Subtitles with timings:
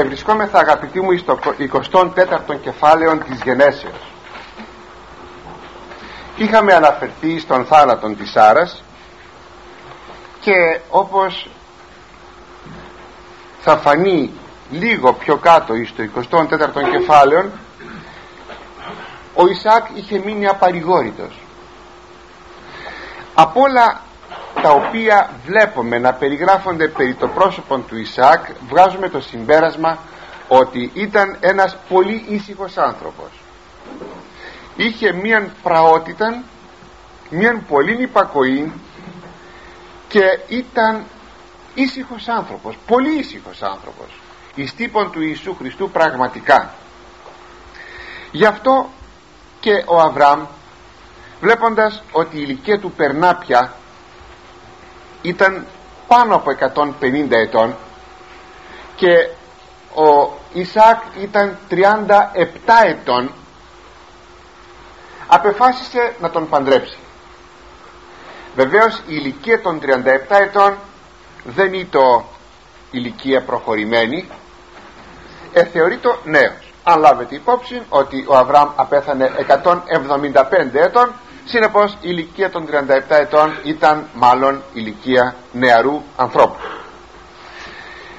[0.00, 1.38] ευρισκόμεθα αγαπητοί μου στο
[1.92, 4.12] 24ο κεφάλαιο της γενέσεως.
[6.36, 8.82] Είχαμε αναφερθεί στον θάνατο της Σάρας
[10.40, 11.48] και όπως
[13.60, 14.32] θα φανεί
[14.70, 17.50] λίγο πιο κάτω στο 24ο κεφάλαιο
[19.34, 21.38] ο Ισάκ είχε μείνει απαρηγόρητος.
[23.34, 24.00] Από όλα
[24.62, 29.98] τα οποία βλέπουμε να περιγράφονται περί το πρόσωπο του Ισάκ βγάζουμε το συμπέρασμα
[30.48, 33.30] ότι ήταν ένας πολύ ήσυχος άνθρωπος.
[34.76, 36.42] Είχε μίαν πραότητα
[37.30, 38.72] μίαν πολύ υπακοή
[40.08, 41.04] και ήταν
[41.74, 44.20] ήσυχος άνθρωπος πολύ ήσυχος άνθρωπος
[44.56, 46.74] εις τύπον του Ιησού Χριστού πραγματικά.
[48.30, 48.90] Γι' αυτό
[49.60, 50.44] και ο Αβραάμ
[51.40, 53.72] βλέποντας ότι η ηλικία του περνά πια
[55.26, 55.66] ήταν
[56.06, 56.50] πάνω από
[57.00, 57.76] 150 ετών
[58.96, 59.28] και
[59.94, 61.74] ο Ισάκ ήταν 37
[62.86, 63.32] ετών
[65.26, 66.98] απεφάσισε να τον παντρέψει.
[68.54, 69.86] Βεβαίως η ηλικία των 37
[70.28, 70.76] ετών
[71.44, 72.24] δεν είναι το
[72.90, 74.28] ηλικία προχωρημένη.
[75.52, 76.72] Ε, θεωρεί το νέος.
[76.84, 81.12] Αν λάβετε υπόψη ότι ο Αβραάμ απέθανε 175 ετών
[81.46, 86.58] συνεπώς η ηλικία των 37 ετών ήταν μάλλον ηλικία νεαρού ανθρώπου.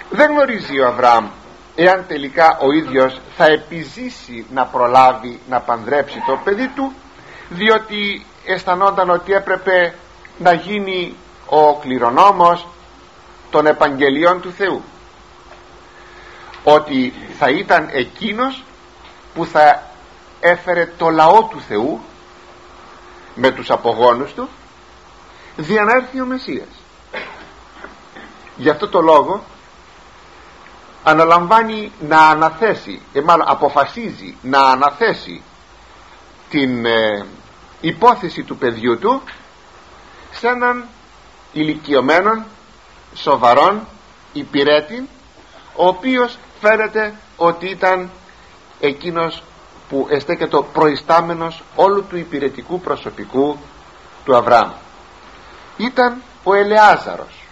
[0.09, 1.28] Δεν γνωρίζει ο Αβραάμ
[1.75, 6.94] εάν τελικά ο ίδιος θα επιζήσει να προλάβει να πανδρέψει το παιδί του
[7.50, 9.94] διότι αισθανόταν ότι έπρεπε
[10.38, 12.67] να γίνει ο κληρονόμος
[13.50, 14.83] των επαγγελιών του Θεού.
[16.64, 18.64] Ότι θα ήταν εκείνος
[19.33, 19.83] που θα
[20.39, 22.00] έφερε το λαό του Θεού
[23.38, 24.49] με τους απογόνους του
[25.57, 26.67] για να έρθει ο Μεσσίας.
[28.55, 29.43] Γι' αυτό το λόγο
[31.03, 35.41] αναλαμβάνει να αναθέσει ε, μάλλον αποφασίζει να αναθέσει
[36.49, 37.25] την ε,
[37.81, 39.21] υπόθεση του παιδιού του
[40.31, 40.86] σε έναν
[41.54, 42.45] ηλικιωμένο
[43.15, 43.87] σοβαρόν
[44.33, 45.09] υπηρέτη
[45.75, 48.09] ο οποίος φαίνεται ότι ήταν
[48.80, 49.43] εκείνος
[49.89, 53.58] που εστέκεται προϊστάμενος όλου του υπηρετικού προσωπικού
[54.25, 54.71] του Αβραάμ.
[55.77, 57.45] Ήταν ο Ελεάζαρος.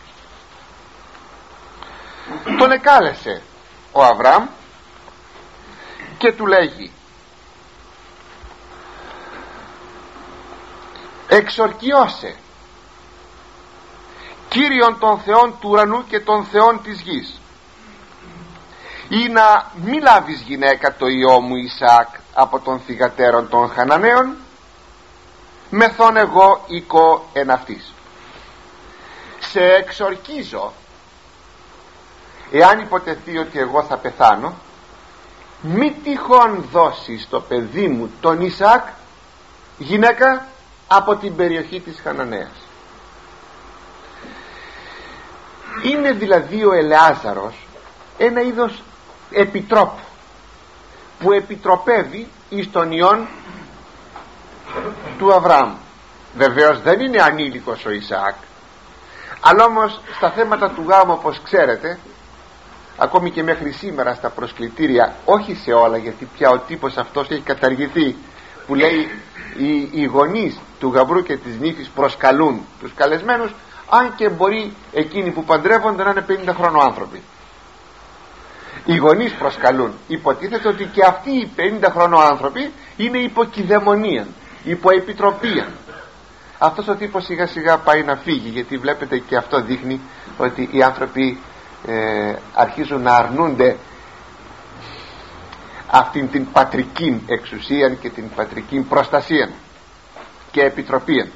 [2.57, 3.41] Τον εκάλεσε
[3.91, 4.47] ο Αβραάμ
[6.18, 6.91] και του λέγει
[11.28, 12.35] εξορκιώσε
[14.47, 17.40] Κύριον των Θεών του ουρανού και των Θεών της γης
[19.09, 22.07] ή να μη λάβεις γυναίκα το ιό μου Ισάκ
[22.38, 24.35] από των θυγατέρων των Χαναναίων
[25.69, 27.94] μεθόν εγώ οίκο εν αυτής.
[29.40, 30.73] Σε εξορκίζω
[32.51, 34.53] εάν υποτεθεί ότι εγώ θα πεθάνω
[35.62, 38.88] μη τυχόν δώσεις το παιδί μου τον Ισάκ
[39.78, 40.47] γυναίκα
[40.88, 42.52] από την περιοχή της Χαναναίας.
[45.84, 47.67] Είναι δηλαδή ο Ελεάζαρος
[48.17, 48.84] ένα είδος
[49.31, 50.04] επιτρόπου
[51.20, 53.28] που επιτροπεύει εις τον ιόν
[55.18, 55.74] του Αβραάμ.
[56.36, 58.36] Βεβαίως δεν είναι ανήλικος ο Ισαάκ
[59.48, 62.00] αλλά όμως στα θέματα του γάμου όπως ξέρετε
[62.98, 67.42] ακόμη και μέχρι σήμερα στα προσκλητήρια όχι σε όλα γιατί πια ο τύπος αυτός έχει
[67.42, 68.16] καταργηθεί
[68.68, 69.09] που λέει
[69.58, 73.53] οι, οι γονείς του γαμπρού και της νύφης προσκαλούν τους καλεσμένους
[73.90, 77.22] αν και μπορεί εκείνοι που παντρεύονται να είναι 50 χρόνο άνθρωποι
[78.85, 79.94] οι γονείς προσκαλούν.
[80.07, 81.51] Υποτίθεται ότι και αυτοί οι
[81.81, 84.28] 50 χρόνο άνθρωποι είναι υποκυδαιμονία
[84.66, 85.68] υποεπιτροπία
[86.57, 90.01] αυτός ο τύπος σιγά σιγά πάει να φύγει γιατί βλέπετε και αυτό δείχνει
[90.38, 91.40] ότι οι άνθρωποι
[91.88, 93.78] ε, αρχίζουν να αρνούνται
[95.88, 99.50] αυτήν την πατρική εξουσία και την πατρική προστασία
[100.52, 101.31] και επιτροπή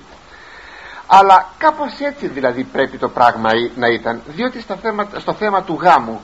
[1.08, 5.80] αλλά κάπως έτσι δηλαδή πρέπει το πράγμα να ήταν διότι στο θέμα, στο θέμα του
[5.82, 6.22] γάμου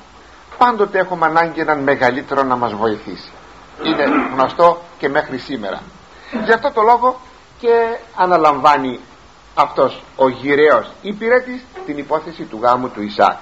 [0.57, 3.31] πάντοτε έχουμε ανάγκη έναν μεγαλύτερο να μας βοηθήσει.
[3.83, 4.03] Είναι
[4.33, 5.81] γνωστό και μέχρι σήμερα.
[6.45, 7.19] Γι' αυτό το λόγο
[7.59, 8.99] και αναλαμβάνει
[9.55, 13.37] αυτός ο γυραίος υπηρέτης την υπόθεση του γάμου του Ισάκ.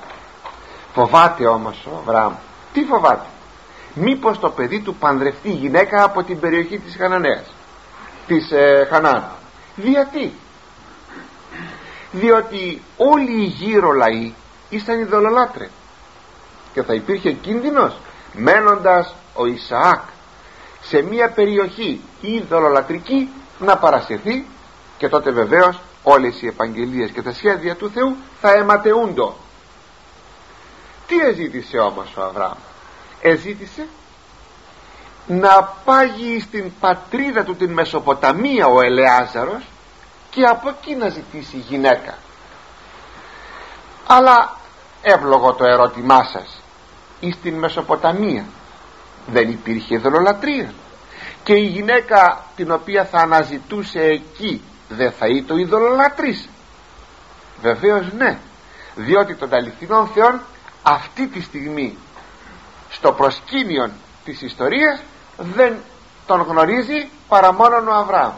[0.93, 2.33] Φοβάται όμως ο Αβραάμ
[2.73, 3.25] τι φοβάται;
[3.93, 7.53] Μήπως το παιδί του πανδρευτεί γυναίκα από την περιοχή της Χαναναίας
[8.27, 9.23] της ε, Χανάν.
[9.75, 10.33] Γιατί
[12.11, 14.33] διότι όλοι οι γύρω λαοί
[14.69, 15.69] ήσαν ειδωλολάτρε
[16.73, 17.97] και θα υπήρχε κίνδυνος
[18.33, 20.01] μένοντας ο Ισαάκ
[20.81, 23.29] σε μια περιοχή ειδωλολατρική
[23.59, 24.45] να παρασυρθεί
[24.97, 29.35] και τότε βεβαίως όλες οι επαγγελίες και τα σχέδια του Θεού θα αιματεούντο.
[31.07, 32.57] Τι έζητησε όμως ο Αβραάμ;
[33.21, 33.87] Εζήτησε
[35.27, 39.63] να πάγει στην πατρίδα του την Μεσοποταμία ο Ελεάζαρος
[40.29, 42.17] και από εκεί να ζητήσει γυναίκα.
[44.07, 44.57] Αλλά
[45.01, 46.62] εύλογο το ερώτημά σας
[47.23, 48.45] εις την Μεσοποταμία.
[49.27, 50.73] Δεν υπήρχε δολολατρία
[51.43, 56.49] και η γυναίκα την οποία θα αναζητούσε εκεί δεν θα ήταν ειδωλολατρής
[57.61, 58.37] βεβαίως ναι.
[58.95, 60.41] Διότι των αληθινών θεών
[60.83, 61.97] αυτή τη στιγμή
[62.89, 63.91] στο προσκήνιο
[64.25, 65.01] της ιστορίας
[65.37, 65.75] δεν
[66.25, 68.33] τον γνωρίζει παρά μόνον ο Αβραάμ.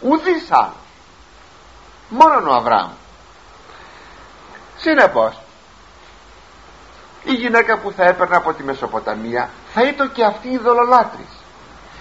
[0.00, 0.72] Ουδής άλλος.
[2.08, 2.90] Μόνον ο Αβραάμ.
[4.76, 5.40] Συνεπώς
[7.24, 11.28] η γυναίκα που θα έπαιρνε από τη Μεσοποταμία θα ήταν και αυτή η δολολάτρης.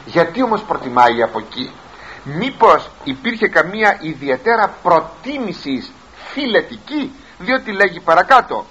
[0.05, 1.71] Γιατί όμως προτιμάει από εκεί;
[2.23, 5.91] Μήπως υπήρχε καμία ιδιαίτερα προτίμηση
[6.33, 8.65] φιλετική; Διότι λέγει παρακάτω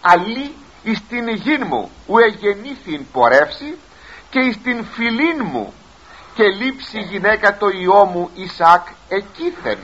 [0.00, 3.78] αλλή εις την υγιήν μου ου εγεννήθην πορεύσει
[4.30, 5.72] και εις την φιλήν μου
[6.34, 9.78] και λείψει γυναίκα το ιό μου Ισακ εκείθεν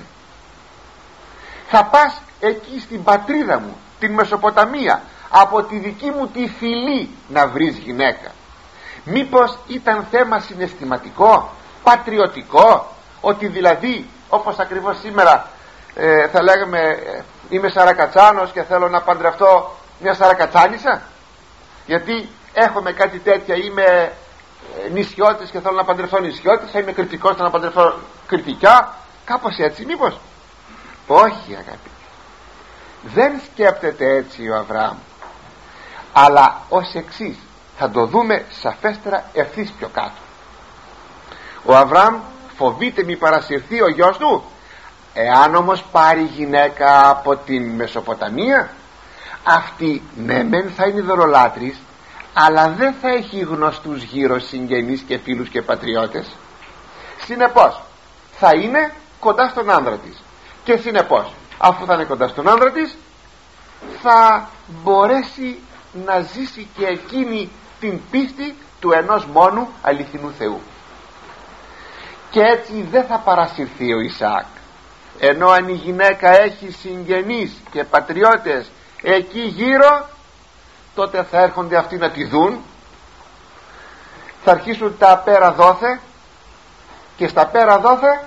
[1.68, 7.46] θα πας εκεί στην πατρίδα μου την Μεσοποταμία από τη δική μου τη φυλή να
[7.46, 8.30] βρεις γυναίκα.
[9.04, 11.50] Μήπως ήταν θέμα συναισθηματικό
[11.82, 12.86] πατριωτικό
[13.20, 15.48] ότι δηλαδή όπως ακριβώς σήμερα
[15.94, 21.02] ε, θα λέγαμε ε, είμαι σαρακατσάνος και θέλω να παντρευτώ μια σαρακατσάνισσα;
[21.86, 24.12] Γιατί έχουμε κάτι τέτοια είμαι
[24.84, 27.94] ε, νησιώτης και θέλω να παντρευτώ νησιώτης είμαι κριτικός να παντρευτώ
[28.26, 28.94] κριτικά
[29.24, 30.20] κάπως έτσι μήπως;
[31.06, 31.90] Όχι αγάπη.
[33.02, 34.96] Δεν σκέπτεται έτσι ο Αβραάμ
[36.18, 37.36] αλλά ως εξής
[37.78, 40.20] θα το δούμε σαφέστερα ευθύς πιο κάτω.
[41.64, 42.20] Ο Αβραάμ
[42.56, 44.44] φοβείται μη παρασυρθεί ο γιος του.
[45.14, 48.70] Εάν όμως πάρει γυναίκα από την Μεσοποταμία
[49.44, 51.76] αυτή ναι μεν θα είναι δωρολάτρης
[52.32, 56.36] αλλά δεν θα έχει γνωστούς γύρω συγγενείς και φίλους και πατριώτες.
[57.24, 57.82] Συνεπώς
[58.32, 60.22] θα είναι κοντά στον άνδρα της.
[60.64, 62.96] Και συνεπώς αφού θα είναι κοντά στον άνδρα της
[64.02, 64.48] θα
[64.82, 65.58] μπορέσει
[66.04, 67.50] να ζήσει και εκείνη
[67.80, 70.60] την πίστη του ενός μόνου αληθινού Θεού.
[72.30, 74.46] Και έτσι δεν θα παρασυρθεί ο Ισαάκ.
[75.18, 78.70] Ενώ αν η γυναίκα έχει συγγενείς και πατριώτες
[79.02, 80.08] εκεί γύρω
[80.94, 82.60] τότε θα έρχονται αυτοί να τη δουν
[84.44, 86.00] θα αρχίσουν τα πέρα δόθε
[87.16, 88.24] και στα πέρα δόθε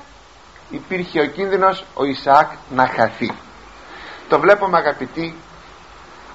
[0.70, 3.32] υπήρχε ο κίνδυνος ο Ισαάκ να χαθεί.
[4.30, 5.36] Το βλέπουμε αγαπητοί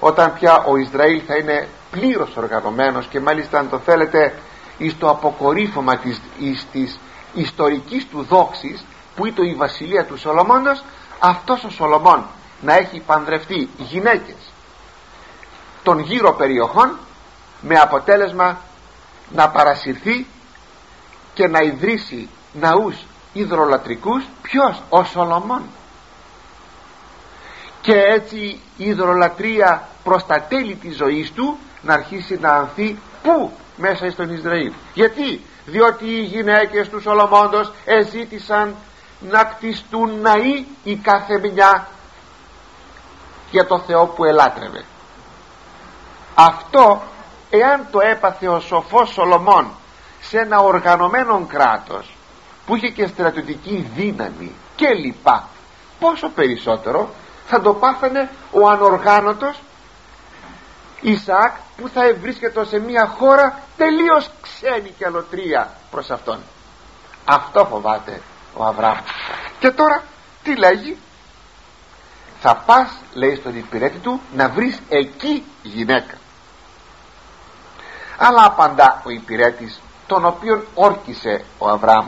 [0.07, 4.35] όταν πια ο Ισραήλ θα είναι πλήρως οργανωμένος και μάλιστα αν το θέλετε
[4.79, 6.99] εις το αποκορύφωμα της, εις της
[7.35, 8.85] ιστορικής του δόξης
[9.17, 10.85] που ήταν η βασιλεία του Σολομώντος
[11.19, 12.25] αυτός ο Σολομών
[12.61, 14.53] να έχει παντρευτεί γυναίκες
[15.83, 16.99] των γύρω περιοχών
[17.61, 18.59] με αποτέλεσμα
[19.35, 20.27] να παρασυρθεί
[21.35, 22.97] και να ιδρύσει ναούς
[23.33, 24.25] υδρολατρικούς.
[24.43, 25.63] Ποιος; Ο Σολομών
[27.85, 28.37] και έτσι
[28.77, 34.35] η υδρολατρία προς τα τέλη της ζωής του να αρχίσει να ανθεί πού; Μέσα στον
[34.35, 34.73] Ισραήλ.
[34.95, 38.75] Γιατί; Διότι οι γυναίκες του Σολομώντος εζήτησαν
[39.21, 41.89] να κτιστούν ναοί η κάθε μια
[43.51, 44.85] για το Θεό που ελάτρευε.
[46.35, 47.03] Αυτό
[47.51, 49.71] εάν το έπαθε ο σοφός Σολομών
[50.21, 52.17] σε ένα οργανωμένο κράτος
[52.67, 55.49] που είχε και στρατιωτική δύναμη και λοιπά
[56.01, 57.15] πόσο περισσότερο
[57.47, 59.61] θα το πάθανε ο ανοργάνωτος
[61.01, 66.39] Ισαάκ που θα βρίσκεται σε μια χώρα τελείως ξένη και αλωτρία προς αυτόν.
[67.25, 68.21] Αυτό φοβάται
[68.55, 68.99] ο Αβραάμ.
[69.59, 70.03] Και τώρα
[70.43, 70.99] τι λέγει;
[72.41, 76.15] Θα πας λέει στον υπηρέτη του να βρεις εκεί γυναίκα
[78.19, 82.07] αλλά απαντά ο υπηρέτης τον οποίον όρκησε ο Αβραάμ.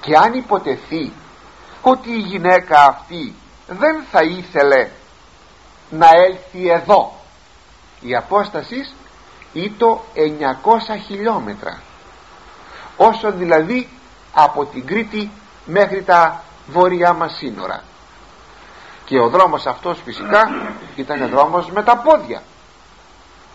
[0.00, 1.12] Και αν υποτεθεί
[1.82, 3.34] ότι η γυναίκα αυτή
[3.66, 4.88] δεν θα ήθελε
[5.90, 7.12] να έλθει εδώ.
[8.00, 8.94] Η απόσταση
[9.52, 10.20] ήτο 900
[11.06, 11.80] χιλιόμετρα.
[12.96, 13.88] Όσο δηλαδή
[14.32, 15.30] από την Κρήτη
[15.64, 17.82] μέχρι τα βόρειά μας σύνορα.
[19.04, 22.42] Και ο δρόμος αυτός φυσικά ήταν δρόμος με τα πόδια.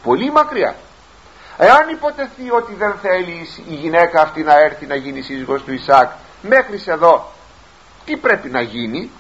[0.03, 0.75] Πολύ μακριά.
[1.57, 6.11] Εάν υποτεθεί ότι δεν θέλει η γυναίκα αυτή να έρθει να γίνει σύζυγος του Ισάκ
[6.41, 7.31] μέχρι εδώ
[8.05, 9.11] τι πρέπει να γίνει;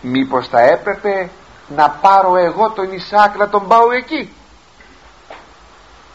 [0.00, 1.30] Μήπως θα έπρεπε
[1.68, 4.32] να πάρω εγώ τον Ισάκ να τον πάω εκεί;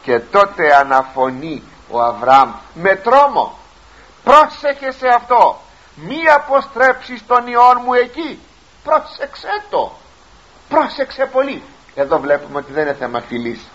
[0.01, 3.57] Και τότε αναφωνεί ο Αβραάμ με τρόμο
[4.23, 5.59] πρόσεχε σε αυτό
[5.95, 8.39] μη αποστρέψεις τον ιόν μου εκεί
[8.83, 9.91] πρόσεξε το
[10.69, 11.63] πρόσεξε πολύ
[11.95, 13.67] εδώ βλέπουμε ότι δεν είναι θέμα φιλής.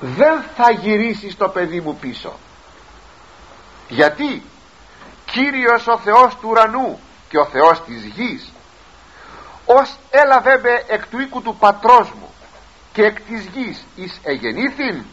[0.00, 2.32] Δεν θα γυρίσεις το παιδί μου πίσω
[3.88, 4.42] γιατί
[5.32, 8.52] Κύριος ο Θεός του ουρανού και ο Θεός της γης
[9.64, 12.30] ως έλαβε με εκ του οίκου του πατρός μου
[12.92, 15.04] και εκ της γης εις εγεννήθην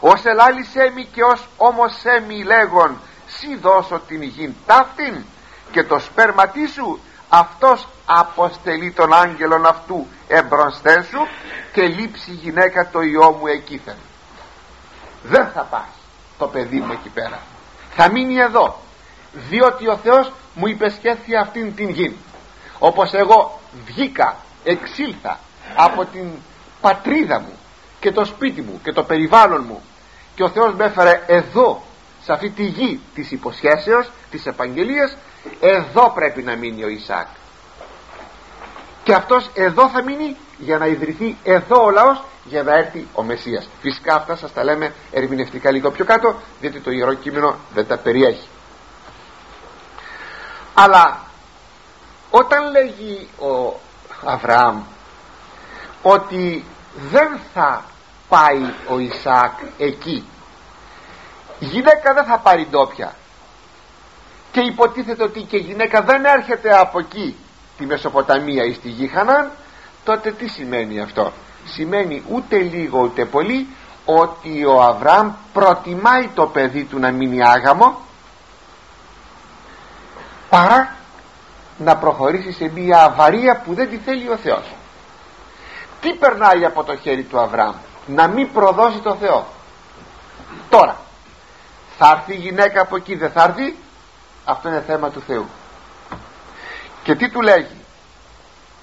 [0.00, 1.92] ως ελάλησέ μη και ως όμως
[2.28, 5.24] μη λέγον σι δώσω την γην ταύτην
[5.70, 11.26] και το σπέρματί σου αυτός αποστελεί τον άγγελον αυτού εμπροσθέν σου
[11.72, 13.96] και λείψει γυναίκα το ιό μου εκείθεν.
[15.22, 15.88] Δεν θα πας
[16.38, 17.40] το παιδί μου εκεί πέρα.
[17.96, 18.78] Θα μείνει εδώ
[19.32, 22.16] διότι ο Θεός μου υπεσχέθη αυτήν την γη.
[22.78, 25.38] Όπως εγώ βγήκα εξήλθα
[25.76, 26.26] από την
[26.80, 27.52] πατρίδα μου
[28.00, 29.80] και το σπίτι μου και το περιβάλλον μου
[30.34, 31.82] και ο Θεός με έφερε εδώ
[32.22, 35.16] σε αυτή τη γη της υποσχέσεως της επαγγελίας
[35.60, 37.26] εδώ πρέπει να μείνει ο Ισάκ.
[39.04, 43.22] Και αυτός εδώ θα μείνει για να ιδρυθεί εδώ ο λαός για να έρθει ο
[43.22, 43.68] Μεσσίας.
[43.80, 47.96] Φυσικά αυτά σας τα λέμε ερμηνευτικά λίγο πιο κάτω διότι το Ιερό Κείμενο δεν τα
[47.96, 48.48] περιέχει
[50.78, 51.20] αλλά
[52.30, 53.80] όταν λέγει ο
[54.24, 54.82] Αβραάμ
[56.02, 56.64] ότι
[57.10, 57.84] δεν θα
[58.28, 60.26] πάει ο Ισaac εκεί
[61.58, 63.14] η γυναίκα δεν θα πάρει ντόπια.
[64.52, 67.36] Και υποτίθεται ότι και η γυναίκα δεν έρχεται από εκεί
[67.78, 69.50] τη Μεσοποταμία ή στη γη Χανάν
[70.04, 71.32] τότε τι σημαίνει αυτό;
[71.64, 73.66] Σημαίνει ούτε λίγο ούτε πολύ
[74.04, 78.00] ότι ο Αβραάμ προτιμάει το παιδί του να μείνει άγαμο
[80.56, 80.96] παρά
[81.78, 84.74] να προχωρήσει σε μια αβαρία που δεν τη θέλει ο Θεός.
[86.00, 87.74] Τι περνάει από το χέρι του Αβραάμ;
[88.06, 89.46] Να μην προδώσει το Θεό.
[90.68, 90.96] Τώρα
[91.98, 93.76] θα έρθει η γυναίκα από εκεί δεν θα έρθει;
[94.44, 95.46] Αυτό είναι θέμα του Θεού.
[97.02, 97.76] Και τι του λέγει;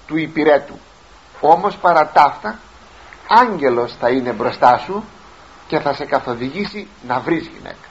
[0.06, 0.78] Του υπηρέτου.
[1.40, 2.58] Όμως παρά ταύτα
[3.28, 5.04] άγγελος θα είναι μπροστά σου
[5.66, 7.88] και θα σε καθοδηγήσει να βρεις γυναίκα.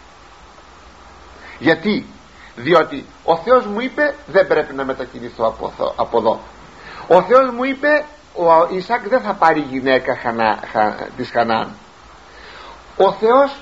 [1.59, 2.05] Γιατί;
[2.55, 5.55] Διότι ο Θεός μου είπε δεν πρέπει να μετακινηθώ
[5.95, 6.39] από εδώ
[7.07, 8.05] ο Θεός μου είπε
[8.35, 11.71] ο Ισάκ δεν θα πάρει γυναίκα χανά, χα, της Χανάν
[12.97, 13.61] ο Θεός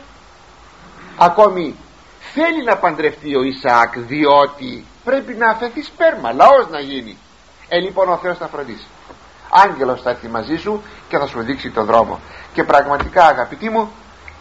[1.17, 1.75] ακόμη
[2.33, 7.17] θέλει να παντρευτεί ο Ισάκ διότι πρέπει να αφαιθεί σπέρμα λαός να γίνει.
[7.69, 8.87] Ε λοιπόν ο Θεός θα φροντίσει.
[9.49, 12.19] Άγγελος θα έρθει μαζί σου και θα σου δείξει το δρόμο.
[12.53, 13.91] Και πραγματικά αγαπητοί μου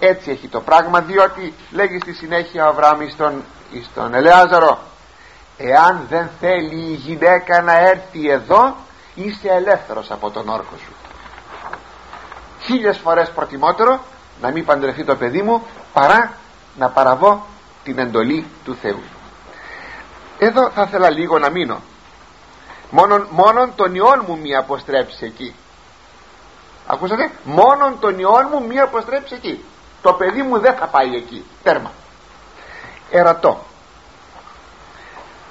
[0.00, 3.44] έτσι έχει το πράγμα διότι λέγει στη συνέχεια ο Αβραάμ στον,
[3.90, 4.78] στον Ελεάζαρο
[5.56, 8.76] εάν δεν θέλει η γυναίκα να έρθει εδώ
[9.14, 10.92] είσαι ελεύθερος από τον όρκο σου
[12.60, 14.00] χίλιες φορές προτιμότερο
[14.40, 16.32] να μην παντρευτεί το παιδί μου παρά
[16.78, 17.46] να παραβώ
[17.84, 19.02] την εντολή του Θεού.
[20.38, 21.80] Εδώ θα ήθελα λίγο να μείνω.
[22.90, 25.54] Μόνον, μόνον τον ιόν μου μη αποστρέψει εκεί.
[26.86, 29.64] Ακούσατε; Μόνον τον ιόν μου μη αποστρέψει εκεί
[30.02, 31.44] το παιδί μου δεν θα πάει εκεί.
[31.62, 31.92] Τέρμα.
[33.10, 33.64] Ερωτώ.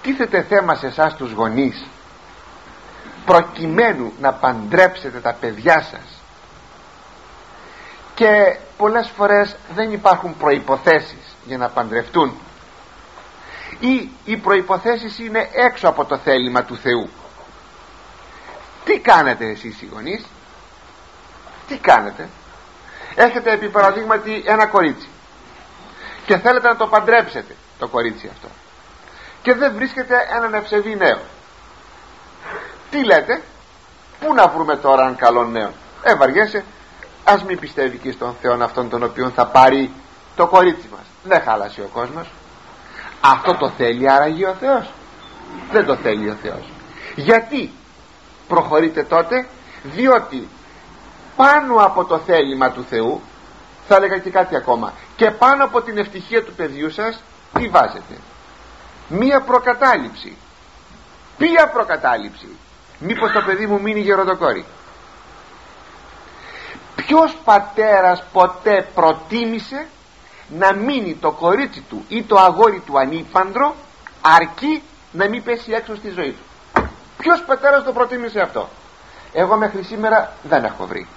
[0.02, 1.88] Τίθεται θέμα σε εσάς τους γονείς
[3.26, 6.22] προκειμένου να παντρέψετε τα παιδιά σας.
[8.16, 12.34] Και πολλές φορές δεν υπάρχουν προϋποθέσεις για να παντρευτούν.
[13.80, 17.10] Ή οι προϋποθέσεις είναι έξω από το θέλημα του Θεού.
[18.86, 20.26] Τι κάνετε εσείς οι γονείς;
[21.68, 22.30] Τι κάνετε;
[23.24, 25.08] Έχετε επί παραδείγματι ένα κορίτσι.
[26.26, 28.48] Και θέλετε να το παντρέψετε το κορίτσι αυτό.
[29.42, 31.20] Και δεν βρίσκεται έναν ευσεβή νέο.
[32.90, 33.42] Τι λέτε;
[34.20, 35.72] Πού να βρούμε τώρα έναν καλό νέο;
[36.04, 36.64] Ε βαριέσαι.
[37.24, 39.92] Ας μην πιστεύει και στον Θεό αυτόν τον οποίο θα πάρει
[40.36, 41.06] το κορίτσι μας.
[41.24, 42.32] Δεν χάλασε ο κόσμος.
[43.22, 44.92] Αυτό το θέλει άραγε ο Θεός.
[45.72, 46.72] Δεν το θέλει ο Θεός.
[47.16, 47.72] Γιατί
[48.48, 49.48] προχωρείτε τότε;
[49.84, 50.48] Διότι
[51.40, 53.22] πάνω από το θέλημα του Θεού
[53.88, 57.22] θα έλεγα και κάτι ακόμα και πάνω από την ευτυχία του παιδιού σας
[57.54, 58.18] τι βάζετε;
[59.08, 60.38] Μία προκατάληψη.
[61.38, 62.48] Ποια προκατάληψη.
[63.00, 64.66] Μήπως το παιδί μου μείνει γεροντοκόρη.
[66.96, 69.88] Ποιος πατέρας ποτέ προτίμησε
[70.50, 73.76] να μείνει το κορίτσι του ή το αγόρι του ανήπαντρο
[74.22, 76.82] αρκεί να μην πέσει έξω στη ζωή του;
[77.18, 78.70] Ποιος πατέρας το προτίμησε αυτό;
[79.34, 81.08] Εγώ μέχρι σήμερα δεν έχω βρει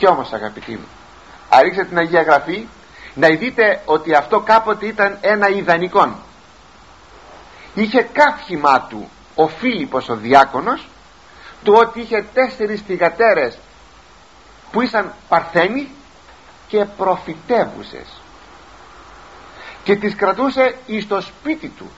[0.00, 0.88] κι όμως αγαπητοί μου
[1.48, 2.66] αρίξτε την Αγία Γραφή
[3.14, 6.18] να δείτε ότι αυτό κάποτε ήταν ένα ιδανικό
[7.74, 10.88] είχε κάφημα του ο Φίλιππος ο διάκονος
[11.64, 13.58] του ότι είχε τέσσερις θυγατέρες
[14.72, 15.90] που ήσαν παρθένοι
[16.68, 18.20] και προφητεύουσες.
[19.84, 21.90] Και τις κρατούσε εις το σπίτι του.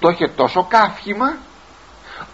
[0.00, 1.36] Το είχε τόσο κάφημα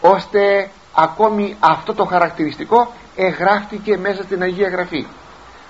[0.00, 5.06] ώστε ακόμη αυτό το χαρακτηριστικό εγγράφτηκε μέσα στην Αγία Γραφή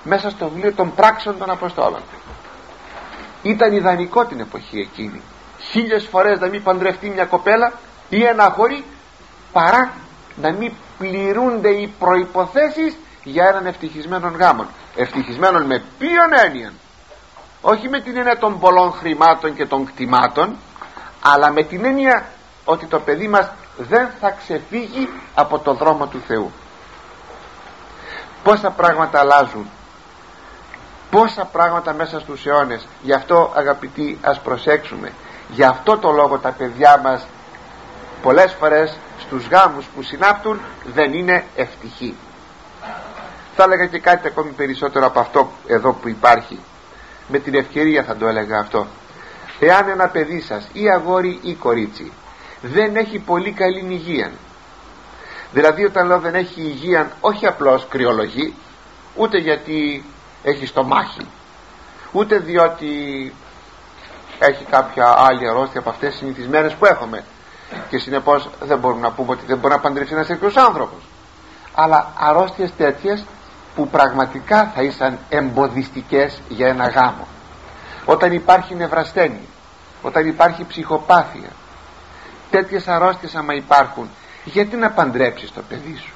[0.05, 2.01] μέσα στο βιβλίο των πράξεων των Αποστόλων.
[3.43, 5.21] Ήταν ιδανικό την εποχή εκείνη.
[5.59, 7.73] Χίλιες φορές να μην παντρευτεί μια κοπέλα
[8.09, 8.85] ή ένα χωρί
[9.53, 9.93] παρά
[10.37, 14.67] να μην πληρούνται οι προϋποθέσεις για έναν ευτυχισμένο γάμο
[14.97, 16.73] ευτυχισμένον με ποιον έννοια
[17.61, 20.57] όχι με την έννοια των πολλών χρημάτων και των κτημάτων
[21.21, 22.29] αλλά με την έννοια
[22.65, 26.51] ότι το παιδί μας δεν θα ξεφύγει από το δρόμο του Θεού
[28.43, 29.71] πόσα πράγματα αλλάζουν.
[31.11, 32.87] Πόσα πράγματα μέσα στους αιώνες.
[33.03, 35.13] Γι' αυτό αγαπητοί ας προσέξουμε.
[35.49, 37.27] Γι' αυτό το λόγο τα παιδιά μας
[38.23, 40.61] πολλές φορές στους γάμους που συνάπτουν
[40.95, 42.17] δεν είναι ευτυχοί.
[43.57, 46.59] Θα έλεγα και κάτι ακόμη περισσότερο από αυτό εδώ που υπάρχει.
[47.29, 48.87] Με την ευκαιρία θα το έλεγα αυτό.
[49.61, 52.13] Εάν ένα παιδί σας ή αγόρι ή κορίτσι
[52.61, 54.31] δεν έχει πολύ καλή υγεία
[55.53, 58.55] δηλαδή όταν λέω δεν έχει υγεία όχι απλώς κρυολογεί
[59.15, 60.05] ούτε γιατί
[60.43, 61.27] έχει στομάχι
[62.13, 63.33] ούτε διότι
[64.39, 67.25] έχει κάποια άλλη αρρώστια από αυτές τις συνηθισμένες που έχουμε.
[67.89, 70.99] Και συνεπώς δεν μπορούμε να πούμε ότι δεν μπορεί να παντρευτεί ένας τέτοιος άνθρωπος.
[71.75, 73.25] Αλλά αρρώστιες τέτοιες
[73.75, 77.27] που πραγματικά θα ήσαν εμποδιστικές για ένα γάμο.
[78.05, 79.49] Όταν υπάρχει νευρασθένη
[80.03, 81.49] όταν υπάρχει ψυχοπάθεια
[82.51, 84.09] τέτοιες αρρώστιες άμα υπάρχουν
[84.45, 86.13] γιατί να παντρέψεις το παιδί σου;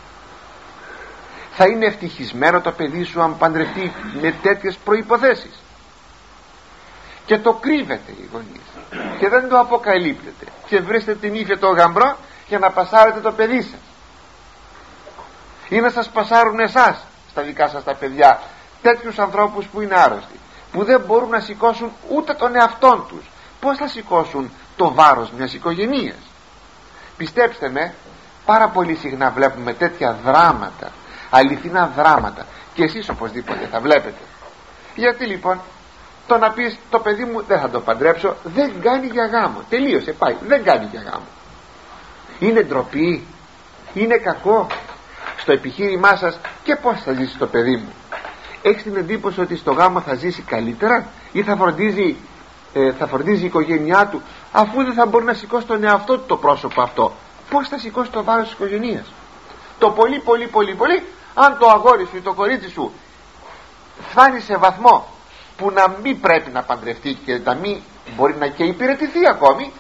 [1.53, 5.63] Θα είναι ευτυχισμένο το παιδί σου αν παντρευτεί με τέτοιες προϋποθέσεις.
[7.27, 8.61] Και το κρύβετε οι γονείς.
[9.19, 12.17] Και δεν το αποκαλύπτετε και βρίσκετε την ύφη το γαμπρό
[12.49, 13.81] για να πασάρετε το παιδί σας.
[15.69, 18.43] Ή να σας πασάρουν εσάς στα δικά σας τα παιδιά
[18.83, 20.39] τέτοιους ανθρώπους που είναι άρρωστοι
[20.73, 23.31] που δεν μπορούν να σηκώσουν ούτε τον εαυτόν τους.
[23.61, 26.17] Πως θα σηκώσουν το βάρος μιας οικογενείας;
[27.17, 27.95] Πιστέψτε με
[28.45, 30.91] πάρα πολύ συχνά βλέπουμε τέτοια δράματα
[31.35, 32.47] αληθινά δράματα.
[32.75, 34.21] Και εσείς οπωσδήποτε θα βλέπετε.
[34.95, 35.61] Γιατί λοιπόν
[36.27, 40.13] το να πεις το παιδί μου δεν θα το παντρέψω δεν κάνει για γάμο τελείωσε
[40.13, 40.37] πάει.
[40.47, 41.27] Δεν κάνει για γάμο.
[42.39, 43.27] Είναι ντροπή.
[43.95, 44.67] Είναι κακό.
[45.37, 47.93] Στο επιχείρημά σας και πως θα ζήσει το παιδί μου.
[48.63, 52.17] Έχεις την εντύπωση ότι στο γάμο θα ζήσει καλύτερα ή θα φροντίζει,
[52.73, 56.25] ε, θα φροντίζει η οικογένειά του αφού δεν θα μπορεί να σηκώσει τον εαυτό του
[56.27, 57.13] το πρόσωπο αυτό
[57.51, 59.13] πως θα σηκώσει το βάρος της οικογένειας;
[59.79, 62.93] Το πολύ πολύ πολύ πολύ αν το αγόρι σου ή το κορίτσι σου
[64.11, 65.09] φτάνει σε βαθμό
[65.57, 67.81] που να μην πρέπει να παντρευτεί και να μην
[68.17, 69.73] μπορεί να και υπηρετηθεί ακόμη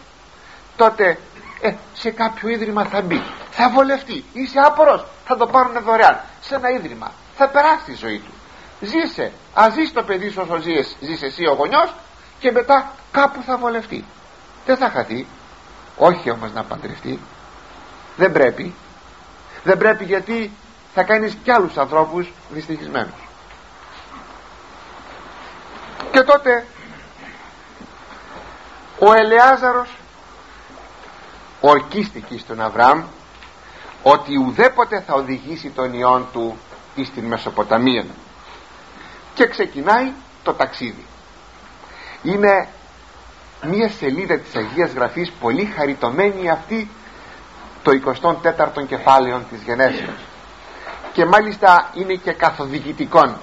[0.76, 1.18] τότε
[1.60, 3.22] ε, σε κάποιο ίδρυμα θα μπει.
[3.50, 4.24] Θα βολευτεί.
[4.32, 5.06] Είσαι άπορος.
[5.24, 6.20] Θα το πάρουν δωρεάν.
[6.40, 7.12] Σε ένα ίδρυμα.
[7.36, 8.32] Θα περάσει τη ζωή του.
[8.80, 9.32] Ζήσε.
[9.54, 11.94] Ας ζεις το παιδί σου όσο ζεις, ζεις εσύ ο γονιός
[12.38, 14.04] και μετά κάπου θα βολευτεί.
[14.66, 15.26] Δεν θα χαθεί.
[15.96, 17.20] Όχι όμως να παντρευτεί
[18.16, 18.74] δεν πρέπει.
[19.62, 20.52] Δεν πρέπει γιατί
[20.94, 23.28] θα κάνεις κι άλλους ανθρώπους δυστυχισμένους.
[26.10, 26.66] Και τότε
[28.98, 29.96] ο Ελεάζαρος
[31.60, 33.04] ορκίστηκε στον Αβραάμ
[34.02, 36.58] ότι ουδέποτε θα οδηγήσει τον ιόν του
[36.94, 38.06] εις την Μεσοποταμία.
[39.34, 41.06] Και ξεκινάει το ταξίδι.
[42.22, 42.68] Είναι
[43.62, 46.88] μία σελίδα της Αγίας Γραφής πολύ χαριτωμένη αυτή
[47.84, 47.90] το
[48.22, 50.24] 24ο κεφάλαιο της Γενέσεως.
[51.12, 53.36] Και μάλιστα είναι και καθοδηγητικών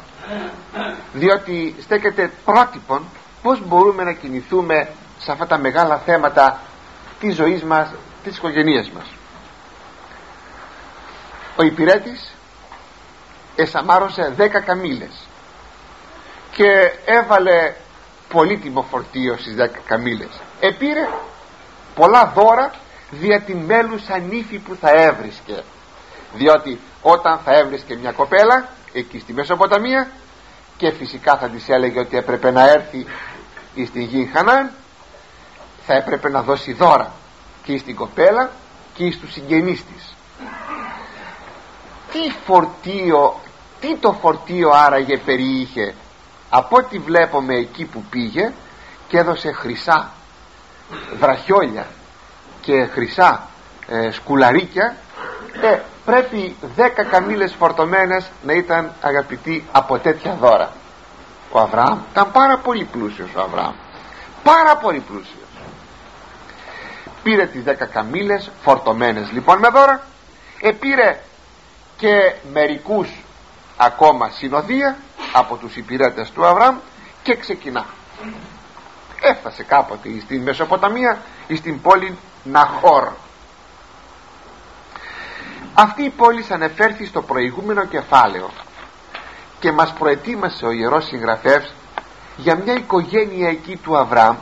[1.13, 3.03] διότι στέκεται πρότυπον
[3.41, 6.59] πως μπορούμε να κινηθούμε σε αυτά τα μεγάλα θέματα
[7.19, 7.89] της ζωής μας,
[8.23, 9.05] της οικογένειας μας.
[11.55, 12.33] Ο υπηρέτης
[13.55, 15.27] εσαμάρωσε δέκα καμήλες
[16.51, 17.73] και έβαλε
[18.29, 20.41] πολύτιμο φορτίο στις δέκα καμήλες.
[20.59, 21.09] Επήρε
[21.95, 22.71] πολλά δώρα
[23.11, 25.63] δια την μέλουσα νύφη που θα έβρισκε.
[26.33, 30.09] Διότι όταν θα έβρισκε μια κοπέλα εκεί στη Μεσοποταμία
[30.77, 33.05] και φυσικά θα της έλεγε ότι έπρεπε να έρθει
[33.85, 34.71] στην γη Χανάν
[35.85, 37.11] θα έπρεπε να δώσει δώρα
[37.63, 38.51] και στην κοπέλα
[38.93, 40.15] και στους συγγενείς της.
[42.11, 43.39] Τι φορτίο
[43.79, 45.93] τι το φορτίο άραγε περιείχε;
[46.49, 48.51] Από ό,τι βλέπουμε εκεί που πήγε
[49.07, 50.11] και έδωσε χρυσά
[51.19, 51.87] βραχιόλια
[52.61, 53.47] και χρυσά
[53.87, 54.95] ε, σκουλαρίκια
[55.61, 60.71] ε, πρέπει δέκα καμήλες φορτωμένες να ήταν αγαπητοί από τέτοια δώρα.
[61.51, 63.73] Ο Αβραάμ ήταν πάρα πολύ πλούσιος ο Αβραάμ.
[64.43, 65.35] Πάρα πολύ πλούσιος.
[67.23, 70.03] Πήρε τις δέκα καμήλες φορτωμένες λοιπόν με δώρα.
[70.61, 71.19] Επήρε
[71.97, 73.09] και μερικούς
[73.77, 74.97] ακόμα συνοδεία
[75.33, 76.77] από τους υπηρέτες του Αβραάμ
[77.23, 77.85] και ξεκινά.
[79.21, 81.21] Έφτασε κάποτε στην Μεσοποταμία
[81.55, 83.11] στην πόλη Ναχόρ
[85.73, 88.49] αυτή η πόλη ανεφέρθη στο προηγούμενο κεφάλαιο
[89.59, 91.73] και μας προετοίμασε ο Ιερός Συγγραφεύς
[92.37, 94.35] για μια οικογένεια εκεί του Αβραάμ.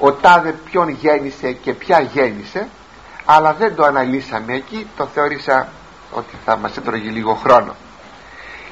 [0.00, 2.68] Ο τάδε ποιον γέννησε και ποια γέννησε
[3.24, 5.68] αλλά δεν το αναλύσαμε εκεί το θεώρησα
[6.12, 7.74] ότι θα μας έτρωγε λίγο χρόνο.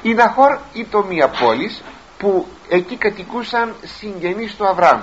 [0.01, 1.83] Η Ναχόρ ήταν μια πόλης
[2.17, 5.01] που εκεί κατοικούσαν συγγενείς του Αβραάμ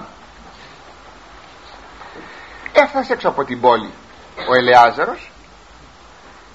[2.72, 3.90] έφτασε έξω από την πόλη
[4.48, 5.30] ο Ελεάζαρος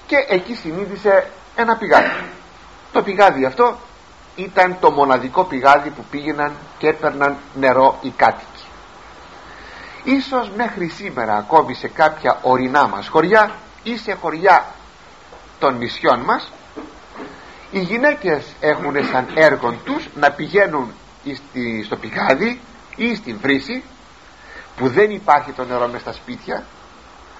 [0.06, 2.24] και εκεί συνείδησε ένα πηγάδι.
[2.92, 3.78] Το πηγάδι αυτό
[4.36, 8.64] ήταν το μοναδικό πηγάδι που πήγαιναν και έπαιρναν νερό οι κάτοικοι.
[10.04, 13.50] Ίσως μέχρι σήμερα ακόμη σε κάποια ορεινά μας χωριά
[13.82, 14.66] ή σε χωριά
[15.58, 16.52] των νησιών μας
[17.70, 20.92] οι γυναίκες έχουν σαν έργο τους να πηγαίνουν
[21.84, 22.60] στο πηγάδι
[22.96, 23.82] ή στην βρύση
[24.78, 26.64] που δεν υπάρχει το νερό μες στα σπίτια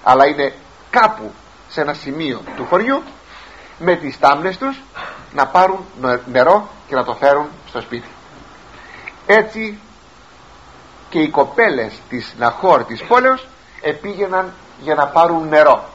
[0.03, 0.53] αλλά είναι
[0.89, 1.31] κάπου
[1.69, 3.03] σε ένα σημείο του χωριού
[3.79, 4.81] με τις τάμνες τους
[5.33, 5.85] να πάρουν
[6.25, 8.07] νερό και να το φέρουν στο σπίτι.
[9.25, 9.79] Έτσι
[11.09, 13.47] και οι κοπέλες της Ναχώρ της πόλεως
[13.81, 15.89] επήγαιναν για να πάρουν νερό.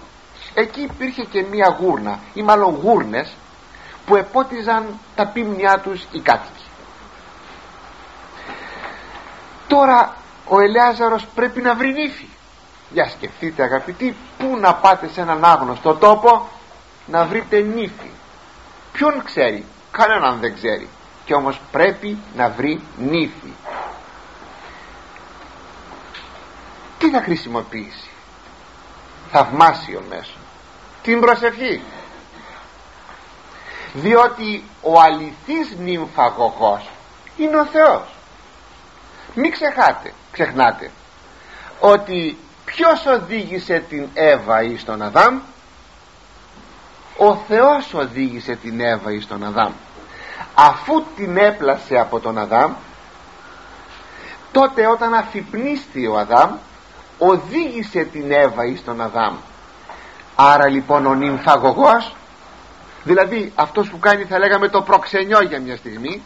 [0.54, 3.32] Εκεί υπήρχε και μία γούρνα ή μάλλον γούρνες
[4.06, 4.84] που επότιζαν
[5.16, 6.64] τα πίμνιά τους οι κάτοικοι.
[9.68, 10.16] Τώρα
[10.48, 12.28] ο Ελέαζαρος πρέπει να βρει νύφη.
[12.90, 16.48] Για σκεφτείτε αγαπητοί πού να πάτε σε έναν άγνωστο τόπο
[17.06, 18.10] να βρείτε νύφη.
[18.92, 20.88] Ποιον ξέρει; Κανέναν δεν ξέρει.
[21.24, 23.52] Και όμως πρέπει να βρει νύφη.
[26.98, 28.10] Τι θα χρησιμοποιήσει;
[29.30, 30.36] Θαυμάσιο μέσο.
[31.02, 31.82] Την προσευχή.
[33.92, 36.90] Διότι ο αληθής νυμφαγωγός
[37.36, 38.14] είναι ο Θεός.
[39.34, 40.90] Μην ξεχάτε, ξεχνάτε.
[41.80, 45.40] Ότι ποιος οδήγησε την Εύα εις τον Αδάμ;
[47.16, 49.72] Ο Θεός οδήγησε την Εύα εις τον Αδάμ.
[50.54, 52.72] Αφού την έπλασε από τον Αδάμ
[54.52, 56.50] τότε όταν αφυπνίστη ο Αδάμ
[57.18, 59.36] οδήγησε την Εύα εις τον Αδάμ.
[60.34, 62.14] Άρα λοιπόν ο νυμφαγωγός
[63.04, 66.22] δηλαδή αυτός που κάνει θα λέγαμε το προξενιό για μια στιγμή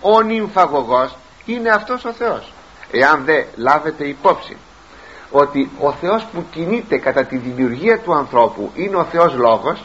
[0.00, 2.52] ο νυμφαγωγός είναι αυτός ο Θεός
[2.98, 4.56] εάν δεν λάβετε υπόψη
[5.30, 9.84] ότι ο Θεός που κινείται κατά τη δημιουργία του ανθρώπου είναι ο Θεός Λόγος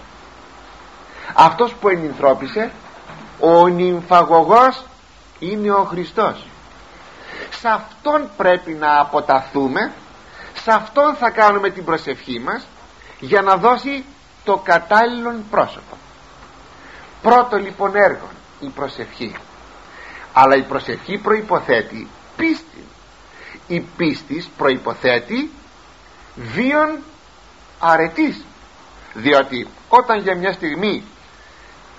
[1.34, 2.72] αυτός που ενυνθρώπισε
[3.40, 4.84] ο νυμφαγωγός
[5.40, 6.48] είναι ο Χριστός.
[7.50, 9.92] Σε αυτόν πρέπει να αποταθούμε
[10.54, 12.68] σε αυτόν θα κάνουμε την προσευχή μας
[13.20, 14.06] για να δώσει
[14.44, 15.98] το κατάλληλο πρόσωπο.
[17.22, 18.28] Πρώτο λοιπόν έργο
[18.60, 19.36] η προσευχή.
[20.34, 22.84] Αλλά η προσευχή προϋποθέτει πίστη
[23.72, 25.52] η πίστη προϋποθέτει
[26.36, 27.00] βίον
[27.80, 28.46] αρετής.
[29.14, 31.04] Διότι όταν για μια στιγμή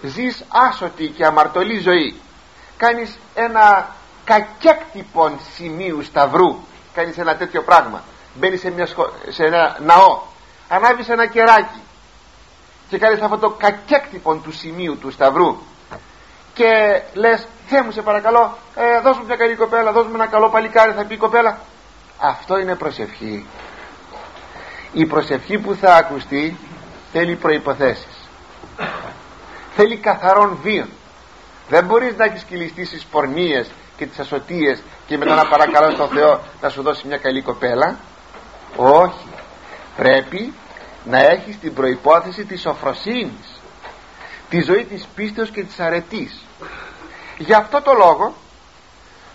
[0.03, 2.21] ζεις άσωτη και αμαρτωλή ζωή
[2.77, 6.59] κάνεις ένα κακέκτυπον σημείου σταυρού
[6.95, 8.05] κάνεις ένα τέτοιο πράγμα.
[8.35, 8.73] Μπαίνεις σε,
[9.29, 10.23] σε ένα ναό
[10.69, 11.81] ανάβεις ένα κεράκι
[12.89, 15.57] και κάνεις αυτό το κακέκτυπον του σημείου του σταυρού
[16.55, 20.27] και λες Θεέ μου σε παρακαλώ ε, δώσ' μου μια καλή κοπέλα δώσ' μου ένα
[20.27, 21.59] καλό παλικάρι θα πει η κοπέλα
[22.23, 23.47] αυτό είναι προσευχή.
[24.93, 26.57] Η προσευχή που θα ακουστεί
[27.13, 28.29] θέλει προϋποθέσεις.
[29.75, 30.89] Θέλει καθαρόν βίων
[31.69, 36.09] δεν μπορείς να έχεις κυλιστείς στις πορνίες και τις ασωτίες και μετά να παρακαλώ τον
[36.09, 37.97] Θεό να σου δώσει μια καλή κοπέλα.
[38.77, 39.29] Όχι.
[39.97, 40.53] Πρέπει
[41.05, 43.52] να έχεις την προϋπόθεση της σοφροσύνης
[44.53, 46.41] τη ζωή της πίστεως και της αρετής.
[47.39, 48.35] Γι' αυτό το λόγο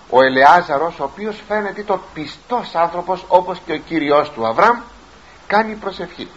[0.10, 4.80] ο Ελεάζαρος ο οποίος φαίνεται το πιστός άνθρωπος όπως και ο Κύριος του Αβραμ
[5.48, 6.28] κάνει προσευχή.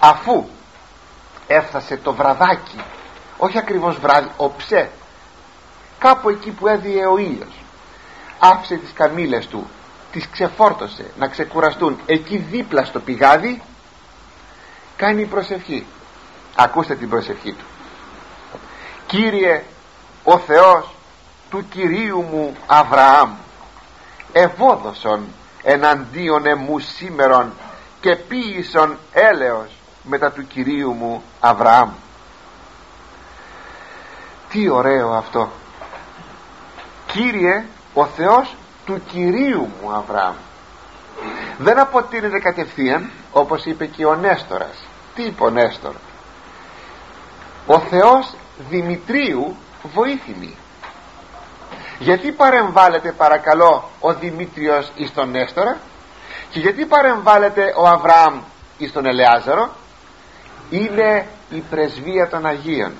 [0.00, 0.44] Αφού
[1.46, 2.80] έφτασε το βραδάκι
[3.36, 4.90] όχι ακριβώς βράδυ οψέ
[5.98, 7.64] κάπου εκεί που έδιε ο ήλιος
[8.38, 9.70] άφησε τις καμήλες του
[10.12, 13.62] τις ξεφόρτωσε να ξεκουραστούν εκεί δίπλα στο πηγάδι
[14.96, 15.86] κάνει προσευχή.
[16.56, 17.64] Ακούστε την προσευχή του
[19.10, 19.62] Κύριε
[20.24, 20.94] ο Θεός
[21.50, 23.30] του Κυρίου μου Αβραάμ
[24.32, 25.26] ευόδοσον
[25.62, 27.52] εναντίον εμού σήμερον
[28.00, 29.70] και ποίησον έλεος
[30.02, 31.90] μετά του Κυρίου μου Αβραάμ.
[34.48, 35.50] Τι ωραίο αυτό.
[37.06, 40.34] Κύριε ο Θεός του Κυρίου μου Αβραάμ.
[41.58, 44.84] Δεν αποτείνεται κατευθείαν όπως είπε και ο Νέστορας.
[45.14, 45.94] Τι είπε ο Νέστορ;
[47.66, 48.34] Ο Θεός
[48.68, 50.54] Δημητρίου βοήθημη
[51.98, 55.78] γιατί παρεμβάλλεται παρακαλώ ο Δημήτριος εις τον Νέστορα
[56.50, 58.40] και γιατί παρεμβάλλεται ο Αβραάμ
[58.78, 59.70] εις τον Ελεάζαρο;
[60.70, 62.92] Είναι η πρεσβεία των Αγίων.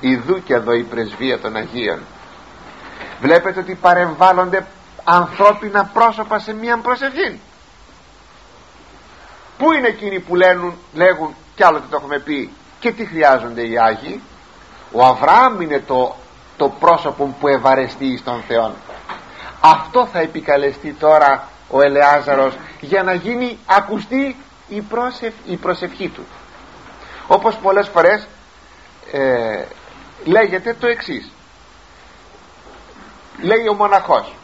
[0.00, 1.98] Ιδού και εδώ η πρεσβεία των Αγίων.
[3.20, 4.66] Βλέπετε ότι παρεμβάλλονται
[5.04, 7.40] ανθρώπινα πρόσωπα σε μία προσευχή
[9.60, 13.78] πού είναι εκείνοι που λένε, λέγουν κι άλλο το έχουμε πει και τι χρειάζονται οι
[13.78, 14.22] Άγιοι;
[14.92, 16.16] Ο Αβραάμ είναι το,
[16.56, 18.74] το πρόσωπο που ευαρεστεί στον Θεό
[19.60, 24.36] αυτό θα επικαλεστεί τώρα ο Ελεάζαρος για να γίνει ακουστή
[24.68, 24.84] η,
[25.44, 26.26] η προσευχή του.
[27.26, 28.26] Όπως πολλές φορές
[29.12, 29.64] ε,
[30.24, 31.30] λέγεται το εξής.
[33.42, 34.34] Λέει ο μοναχός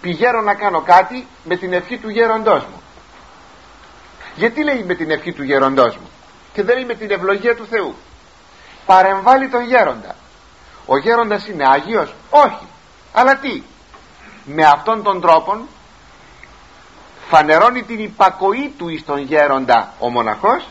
[0.00, 2.82] πηγαίνω να κάνω κάτι με την ευχή του γέροντός μου
[4.34, 6.08] γιατί λέει με την ευχή του γέροντός μου
[6.52, 7.94] και δεν λέει με την ευλογία του Θεού
[8.88, 10.14] παρεμβάλλει τον γέροντα.
[10.86, 12.66] Ο γέροντας είναι Άγιος; Όχι.
[13.12, 13.62] Αλλά τι;
[14.44, 15.58] Με αυτόν τον τρόπο
[17.28, 20.68] φανερώνει την υπακοή του εις τον γέροντα ο μοναχός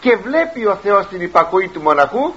[0.00, 2.34] και βλέπει ο Θεός την υπακοή του μοναχού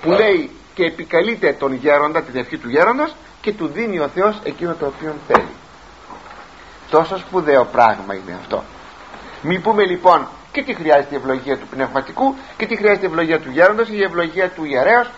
[0.00, 4.40] που λέει και επικαλείται τον γέροντα την ευχή του γέροντος και του δίνει ο Θεός
[4.42, 5.54] εκείνο το οποίο θέλει
[6.90, 8.62] τόσο σπουδαίο πράγμα είναι αυτό.
[9.42, 13.40] Μην πούμε λοιπόν και τι χρειάζεται η ευλογία του πνευματικού και τι χρειάζεται η ευλογία
[13.40, 15.10] του γέροντος ή η ευλογία του ιερέως.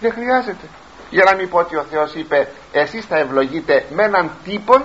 [0.00, 0.66] Δεν χρειάζεται.
[1.10, 4.84] Για να μην πω ότι ο Θεός είπε εσείς θα ευλογείτε με έναν τύπον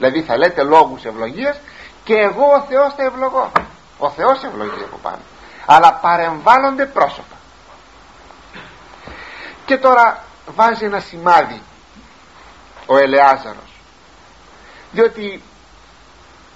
[0.00, 1.60] δηλαδή θα λέτε λόγους ευλογίας
[2.04, 3.52] και εγώ ο Θεός θα ευλογώ
[3.98, 5.20] ο Θεός ευλογεί από πάνω.
[5.66, 7.36] Αλλά παρεμβάλλονται πρόσωπα.
[9.66, 11.62] Και τώρα βάζει ένα σημάδι
[12.86, 13.80] ο Ελεάζαρος.
[14.92, 15.42] Διότι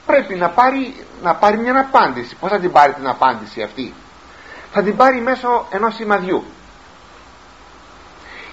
[0.06, 2.36] πρέπει να πάρει, να πάρει μια απάντηση.
[2.36, 3.94] Πως θα την πάρει την απάντηση αυτή;
[4.72, 6.44] Θα την πάρει μέσω ενός σημαδιού.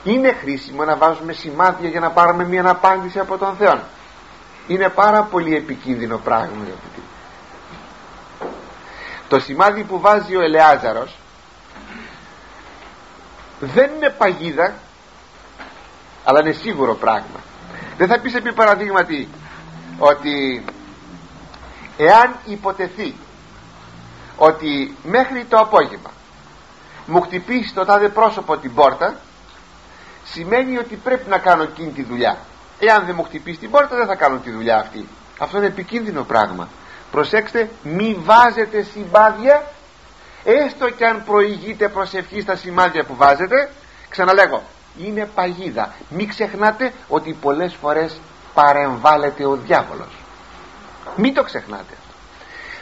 [0.03, 3.79] Είναι χρήσιμο να βάζουμε σημάδια για να πάρουμε μια απάντηση από τον Θεό
[4.67, 6.65] είναι πάρα πολύ επικίνδυνο πράγμα
[9.27, 11.17] το σημάδι που βάζει ο Ελεάζαρος
[13.59, 14.73] δεν είναι παγίδα
[16.23, 17.39] αλλά είναι σίγουρο πράγμα.
[17.97, 19.29] Δεν θα πεις επί παραδείγματι
[19.99, 20.63] ότι
[22.03, 23.15] εάν υποτεθεί
[24.37, 26.11] ότι μέχρι το απόγευμα
[27.05, 29.15] μου χτυπήσει το τάδε πρόσωπο την πόρτα
[30.25, 32.37] σημαίνει ότι πρέπει να κάνω εκείνη τη δουλειά.
[32.79, 35.07] Εάν δεν μου χτυπήσει την πόρτα δεν θα κάνω τη δουλειά αυτή.
[35.39, 36.67] Αυτό είναι επικίνδυνο πράγμα.
[37.11, 39.63] Προσέξτε μη βάζετε σημάδια
[40.43, 43.69] έστω και αν προηγείτε προσευχής στα σημάδια που βάζετε
[44.09, 44.63] ξαναλέγω
[44.97, 45.93] είναι παγίδα.
[46.09, 48.19] Μην ξεχνάτε ότι πολλές φορές
[48.53, 50.20] παρεμβάλλεται ο διάβολος
[51.15, 51.93] μην το ξεχνάτε.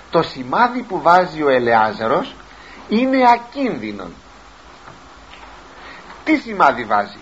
[0.10, 2.36] Το σημάδι που βάζει ο Ελεάζαρος
[2.90, 4.08] είναι ακίνδυνο
[6.24, 7.20] τι σημάδι βάζει;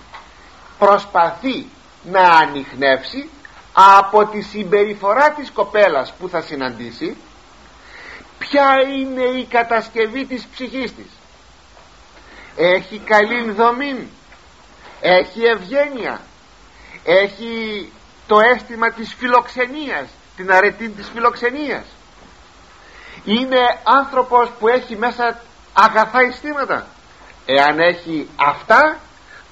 [0.80, 1.68] Προσπαθεί
[2.04, 3.30] να ανοιχνεύσει
[3.74, 7.18] από τη συμπεριφορά της κοπέλας που θα συναντήσει
[8.38, 11.12] ποια είναι η κατασκευή της ψυχής της.
[12.56, 14.08] Έχει καλή δομή
[15.02, 16.22] έχει ευγένεια
[17.04, 17.92] έχει
[18.28, 21.86] το αίσθημα της φιλοξενίας την αρετή της φιλοξενίας.
[23.24, 25.40] Είναι άνθρωπος που έχει μέσα
[25.74, 26.86] αγαθά αισθήματα.
[27.46, 28.98] Εάν έχει αυτά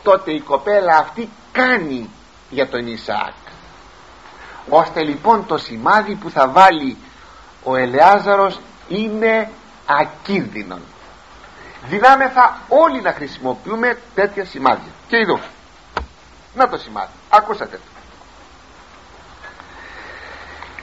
[0.03, 2.09] τότε η κοπέλα αυτή κάνει
[2.49, 3.33] για τον Ισαάκ.
[4.69, 6.97] Ώστε λοιπόν το σημάδι που θα βάλει
[7.63, 9.49] ο Ελεάζαρος είναι
[9.85, 10.79] ακίνδυνο.
[11.85, 14.91] Δυνάμεθα όλοι να χρησιμοποιούμε τέτοια σημάδια.
[15.07, 15.39] Και εδώ.
[16.55, 17.11] Να το σημάδι.
[17.29, 17.94] Ακούσατε το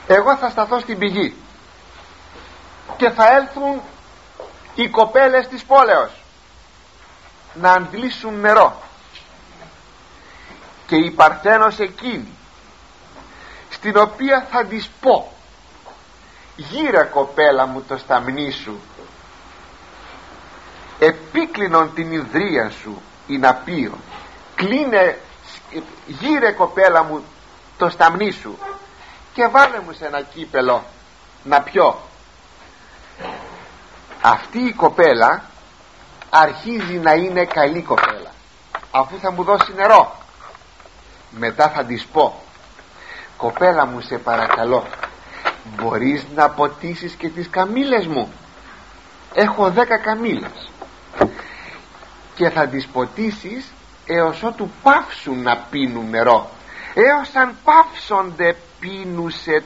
[0.07, 1.35] εγώ θα σταθώ στην πηγή.
[2.97, 3.81] Και θα έλθουν
[4.75, 6.23] οι κοπέλες της πόλεως
[7.53, 8.81] να αντλήσουν νερό.
[10.87, 12.37] Και η Παρθένος εκείνη
[13.69, 15.31] στην οποία θα της πω
[16.55, 18.79] γύρε κοπέλα μου το σταμνί σου.
[20.99, 23.97] Επίκλεινον την ιδρία σου η να πείω
[24.55, 25.17] κλείνε
[26.07, 27.23] γύρε κοπέλα μου
[27.77, 28.57] το σταμνί σου
[29.33, 30.83] και βάλε μου σε ένα κύπελο
[31.43, 31.99] να πιω.
[34.21, 35.43] Αυτή η κοπέλα
[36.29, 38.31] αρχίζει να είναι καλή κοπέλα
[38.91, 40.17] αφού θα μου δώσει νερό.
[41.29, 42.43] Μετά θα της πω
[43.37, 44.87] κοπέλα μου σε παρακαλώ
[45.63, 48.33] μπορείς να ποτίσεις και τις καμήλες μου.
[49.33, 50.69] Έχω δέκα καμήλες.
[52.35, 53.71] Και θα τις ποτίσεις
[54.05, 56.49] έως ότου πάυσουν να πίνουν νερό.
[56.93, 59.63] Έως αν πάυσονται πίνουσε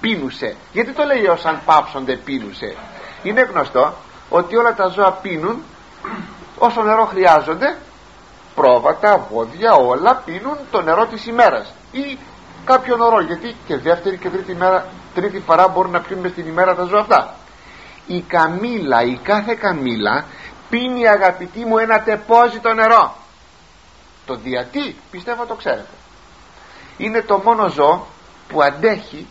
[0.00, 0.56] πίνουσε.
[0.72, 2.76] Γιατί το λέει έως αν πάψονται πίνουσε
[3.22, 3.94] είναι γνωστό
[4.28, 5.62] ότι όλα τα ζώα πίνουν
[6.58, 7.76] όσο νερό χρειάζονται.
[8.54, 11.72] Πρόβατα, βόδια, όλα πίνουν το νερό της ημέρας.
[11.92, 12.18] Ή
[12.64, 16.46] κάποιον ωρό γιατί και δεύτερη και τρίτη, μέρα, τρίτη φορά μπορούν να πιούν μες την
[16.46, 17.34] ημέρα τα ζώα αυτά.
[18.06, 20.24] Η καμήλα, η κάθε καμήλα
[20.70, 23.16] πίνει αγαπητοί μου ένα τεπόζιτο νερό.
[24.26, 25.88] Το διατί πιστεύω το ξέρετε
[26.96, 28.06] είναι το μόνο ζώο
[28.48, 29.26] που αντέχει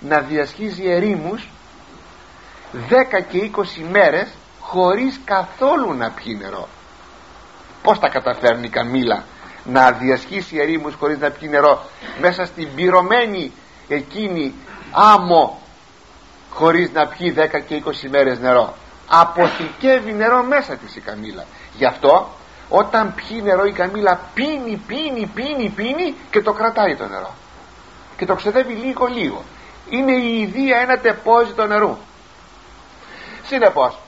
[0.00, 1.48] να διασχίζει ερήμους
[2.72, 4.28] 10 και 20 μέρες
[4.60, 6.68] χωρίς καθόλου να πιει νερό.
[7.82, 9.24] Πως τα καταφέρνει η καμήλα
[9.64, 11.82] να διασχίσει ερήμους χωρίς να πιει νερό;
[12.20, 13.52] Μέσα στην πυρωμένη
[13.88, 14.54] εκείνη
[14.90, 15.60] άμμο
[16.50, 18.74] χωρίς να πιει 10 και 20 μέρες νερό.
[19.08, 21.44] Αποθηκεύει νερό μέσα της η καμήλα
[21.76, 22.28] γι' αυτό
[22.68, 27.34] όταν πιει νερό η καμήλα πίνει πίνει πίνει πίνει και το κρατάει το νερό.
[28.16, 29.44] Και το ξεδεύει λίγο λίγο.
[29.88, 31.96] Είναι η ιδία ένα τεπόζιτο νερού.
[33.44, 33.98] Συνεπώς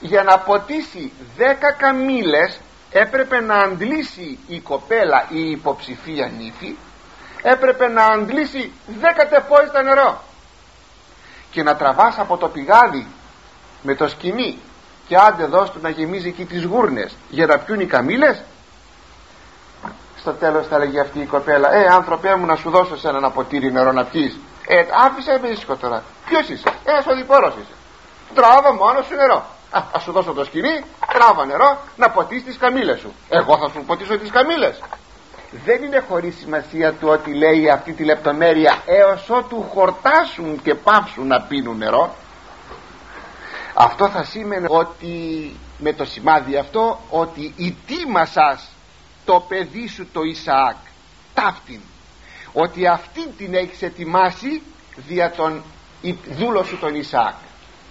[0.00, 1.42] για να ποτίσει 10
[1.76, 6.76] καμήλες έπρεπε να αντλήσει η κοπέλα η υποψηφία νύφη
[7.42, 10.22] έπρεπε να αντλήσει 10 τεπόζιτα νερό.
[11.50, 13.06] Και να τραβάς από το πηγάδι
[13.82, 14.58] με το σκηνή
[15.10, 17.16] και άντε δώσ' του να γεμίζει εκεί τις γούρνες.
[17.28, 18.42] Για να πιούν οι καμήλες.
[20.16, 23.30] Στο τέλος θα λέγει αυτή η κοπέλα ε άνθρωπέ μου να σου δώσω σε ένα
[23.30, 27.74] ποτήρι νερό να πιείς ε άφησε με ήσυχο τώρα ποιος είσαι; Ε σωδιπόρος είσαι
[28.34, 32.56] τράβα μόνος σου νερό Α, θα σου δώσω το σκηνή, τράβα νερό να ποτίσεις τις
[32.56, 34.80] καμήλες σου εγώ θα σου ποτίσω τις καμήλες
[35.64, 41.26] δεν είναι χωρίς σημασία του ότι λέει αυτή τη λεπτομέρεια έως ότου χορτάσουν και πάψουν
[41.26, 42.14] να πίνουν νερό
[43.82, 48.68] αυτό θα σήμαινε ότι με το σημάδι αυτό ότι ετοίμασας
[49.24, 50.76] το παιδί σου το Ισαάκ
[51.34, 51.80] ταύτην.
[52.52, 54.62] Ότι αυτή την έχεις ετοιμάσει
[54.96, 55.62] δια τον
[56.30, 57.34] δούλο σου τον Ισαάκ.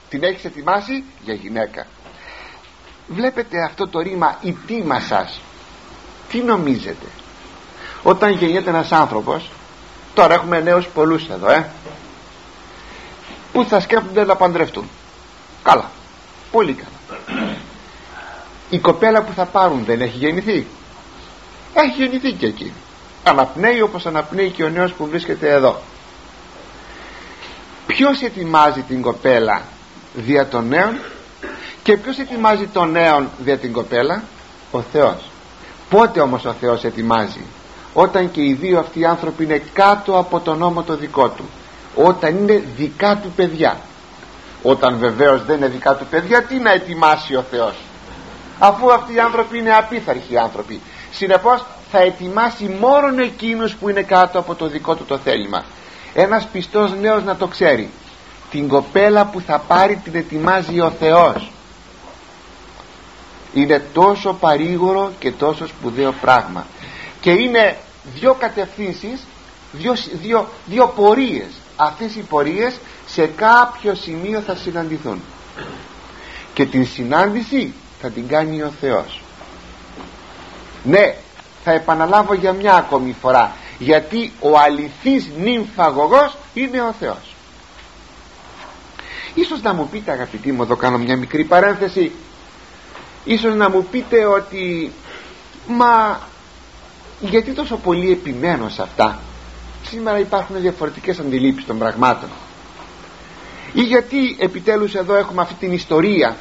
[0.10, 1.88] Την έχεις ετοιμάσει για γυναίκα.
[3.08, 5.42] Βλέπετε αυτό το ρήμα ετοίμασας
[6.30, 7.06] τι νομίζετε;
[8.04, 9.50] Όταν γεννιέται ένας άνθρωπος
[10.14, 11.70] τώρα έχουμε νέους πολλούς εδώ ε.
[13.54, 14.90] Που θα σκέφτονται να παντρευτούν;
[15.70, 15.92] Καλά.
[16.52, 17.18] Πολύ καλά.
[18.70, 20.68] Η κοπέλα που θα πάρουν δεν έχει γεννηθεί.
[21.74, 22.74] Έχει γεννηθεί και εκεί
[23.24, 25.82] αναπνέει όπως αναπνέει και ο νέος που βρίσκεται εδώ.
[27.88, 29.62] Ποιος ετοιμάζει την κοπέλα
[30.14, 31.00] δια των νέων
[31.84, 34.24] και ποιος ετοιμάζει τον νέον δια την κοπέλα;
[34.72, 35.30] Ο Θεός.
[35.90, 37.46] Πότε όμως ο Θεός ετοιμάζει;
[37.94, 41.50] Όταν και οι δύο αυτοί οι άνθρωποι είναι κάτω από τον νόμο το δικό του.
[41.96, 43.78] Όταν είναι δικά του παιδιά
[44.64, 47.74] όταν βεβαίως δεν είναι δικά του παιδιά τι να ετοιμάσει ο Θεός.
[48.60, 50.82] Αφού αυτοί οι άνθρωποι είναι απίθαρχοι άνθρωποι.
[51.12, 55.64] Συνεπώς θα ετοιμάσει μόνον εκείνους που είναι κάτω από το δικό του το θέλημα.
[56.14, 57.90] Ένας πιστός νέος να το ξέρει.
[58.52, 61.52] Την κοπέλα που θα πάρει την ετοιμάζει ο Θεός.
[63.54, 66.66] Είναι τόσο παρήγορο και τόσο σπουδαίο πράγμα.
[67.22, 67.78] Και είναι
[68.14, 69.22] δύο κατευθύνσεις
[69.72, 71.50] δύο, δύο, δύο πορείες.
[71.76, 72.80] Αυτές οι πορείες
[73.12, 75.22] σε κάποιο σημείο θα συναντηθούν.
[76.54, 79.22] Και την συνάντηση θα την κάνει ο Θεός.
[80.84, 81.16] Ναι
[81.64, 83.52] θα επαναλάβω για μια ακόμη φορά.
[83.78, 87.36] Γιατί ο αληθής νυμφαγωγός είναι ο Θεός.
[89.34, 92.12] Ίσως να μου πείτε αγαπητοί μου εδώ κάνω μια μικρή παρένθεση.
[93.24, 94.92] Ίσως να μου πείτε ότι
[95.68, 96.20] μα
[97.20, 99.20] γιατί τόσο πολύ επιμένω σε αυτά;
[99.84, 102.30] Σήμερα υπάρχουν διαφορετικές αντιλήψεις των πραγμάτων
[103.74, 106.36] ή γιατί επιτέλους εδώ έχουμε αυτή την ιστορία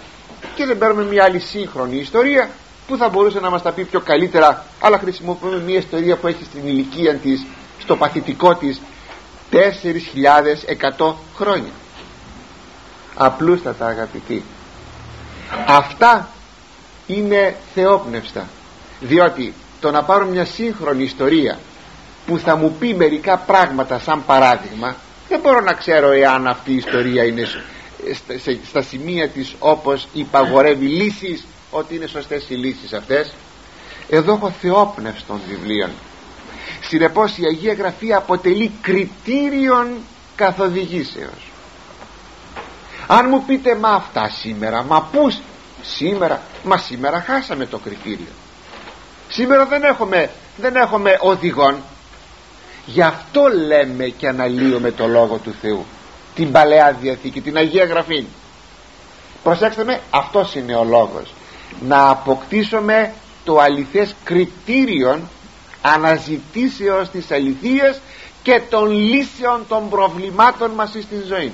[0.55, 2.51] και δεν παίρνουμε μια άλλη σύγχρονη ιστορία
[2.87, 6.45] που θα μπορούσε να μας τα πει πιο καλύτερα αλλά χρησιμοποιούμε μια ιστορία που έχει
[6.45, 7.47] στην ηλικία της
[7.79, 8.81] στο παθητικό της
[9.53, 11.71] 4.100 χρόνια.
[13.15, 14.45] Απλούστατα αγαπητοί.
[15.67, 16.29] Αυτά
[17.07, 18.49] είναι θεόπνευστα
[19.01, 21.59] διότι το να πάρω μια σύγχρονη ιστορία
[22.27, 24.97] που θα μου πει μερικά πράγματα σαν παράδειγμα
[25.29, 27.49] δεν μπορώ να ξέρω εάν αυτή η ιστορία είναι
[28.69, 33.33] στα σημεία της όπως υπαγορεύει λύσεις ότι είναι σωστές οι λύσεις αυτές.
[34.09, 35.91] Εδώ έχω θεόπνευση των βιβλίων.
[36.81, 39.89] Συνεπώς η Αγία Γραφή αποτελεί κριτήριον
[40.37, 41.51] καθοδηγήσεως.
[43.07, 45.39] Αν μου πείτε μα αυτά σήμερα μα πούς
[45.83, 48.33] σήμερα μα σήμερα χάσαμε το κριτήριο.
[49.29, 51.83] Σήμερα δεν έχουμε δεν έχουμε οδηγόν
[52.89, 55.85] γι' αυτό λέμε και αναλύουμε το Λόγο του Θεού.
[56.35, 58.27] Την Παλαιά Διαθήκη την Αγία Γραφή.
[59.43, 61.35] Προσέξτε με αυτός είναι ο λόγος.
[61.81, 63.13] Να αποκτήσουμε
[63.45, 65.29] το αληθές κριτήριον
[65.83, 68.01] αναζητήσεως της αληθείας
[68.43, 71.53] και των λύσεων των προβλημάτων μας στην ζωή.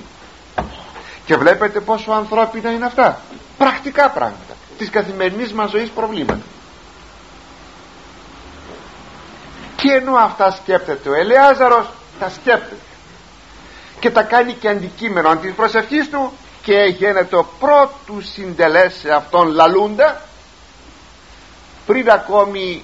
[1.25, 3.21] Και βλέπετε πόσο ανθρώπινα είναι αυτά.
[3.57, 4.55] Πρακτικά πράγματα.
[4.77, 6.41] Της καθημερινής μας ζωής προβλήματα
[9.85, 11.85] και ενώ αυτά σκέπτεται ο Ελεάζαρος
[12.19, 12.75] τα σκέπτεται.
[13.99, 16.31] Και τα κάνει και αντικείμενο της προσευχής του
[16.63, 20.21] και γίνεται πρώτου συντελές σε αυτόν λαλούντα.
[21.85, 22.83] Πριν ακόμη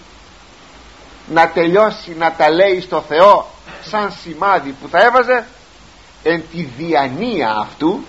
[1.28, 3.48] να τελειώσει να τα λέει στο Θεό
[3.84, 5.46] σαν σημάδι που θα έβαζε
[6.24, 8.06] εν τη διανία αυτού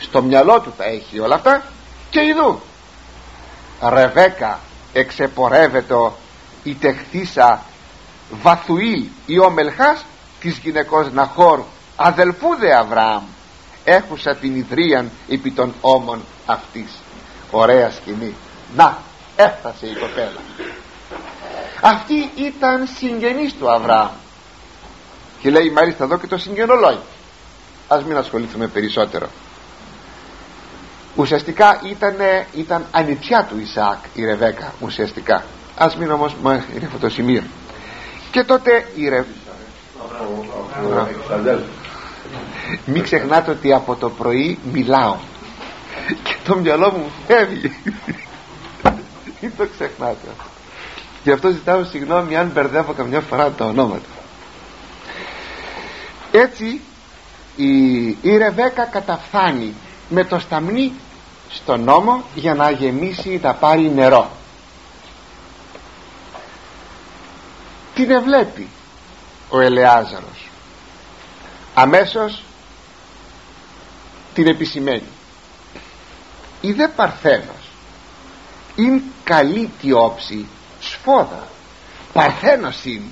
[0.00, 1.62] στο μυαλό του τα έχει όλα αυτά
[2.10, 2.60] και ειδού.
[3.88, 4.58] Ρεβέκα
[4.92, 5.94] εξεπορεύεται
[6.62, 7.62] η τεχθήσα
[8.40, 10.04] Βαθουήλ ή ο Μελχάς
[10.40, 11.62] της γυναικός Ναχόρ
[11.96, 13.22] αδελφού δε Αβραάμ
[13.84, 16.90] έχουσα την ιδρίαν επί των ώμων αυτής.
[17.50, 18.34] Ωραία σκηνή.
[18.76, 18.98] Να
[19.36, 20.40] έφτασε η κοπέλα.
[21.80, 24.10] Αυτή ήταν συγγενής του Αβραάμ.
[25.40, 27.02] Και λέει μάλιστα εδώ και το συγγενολόγιο.
[27.88, 29.26] Ας μην ασχοληθούμε περισσότερο.
[31.16, 32.16] Ουσιαστικά ήταν,
[32.54, 35.44] ήταν ανιψιά του Ισαάκ η Ρεβέκα ουσιαστικά.
[35.76, 36.36] Ας μην όμως
[36.76, 37.42] είναι αυτό το σημείο
[38.32, 39.42] και τότε η Ρεβέκα
[42.84, 45.16] μην ξεχνάτε ότι από το πρωί μιλάω.
[46.22, 47.76] Και το μυαλό μου φεύγει.
[49.40, 50.28] Μην το ξεχνάτε.
[51.24, 54.08] Γι' αυτό ζητάω συγγνώμη αν μπερδεύω καμιά φορά τα ονόματα.
[56.30, 56.80] Έτσι
[57.56, 59.74] η, η Ρεβέκα καταφθάνει
[60.08, 60.92] με το σταμνί
[61.50, 64.30] στον νόμο για να γεμίσει να πάρει νερό
[67.94, 68.68] την ευλέπει
[69.48, 70.50] ο Ελεάζαρος.
[71.74, 72.42] Αμέσως
[74.34, 75.08] την επισημαίνει.
[76.60, 77.70] Η δε Παρθένος
[78.76, 80.46] είναι καλή τη όψη
[80.80, 81.48] σφόδα.
[82.12, 83.10] Παρθένος είναι.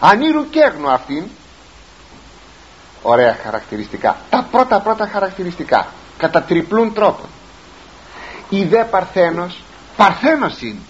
[0.00, 1.24] Ανήρου κέγνω αυτήν.
[3.02, 4.16] Ωραία χαρακτηριστικά.
[4.30, 5.88] Τα πρώτα πρώτα χαρακτηριστικά.
[6.18, 7.28] Κατά τριπλούν τρόπον
[8.48, 9.62] η δε Παρθένος
[9.96, 10.80] Παρθένος είναι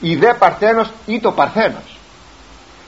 [0.00, 1.98] η δε Παρθένος ή το Παρθένος.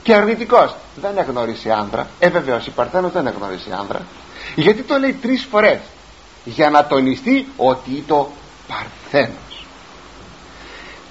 [0.02, 0.74] Και αρνητικός.
[1.00, 2.06] Δεν εγνώρισε άνδρα.
[2.18, 4.00] Ε βεβαίως η Παρθένος δεν εγνώρισε άνδρα.
[4.54, 5.78] Γιατί το λέει τρεις φορές.
[6.44, 8.30] Για να τονιστεί ότι το
[8.68, 9.66] Παρθένος.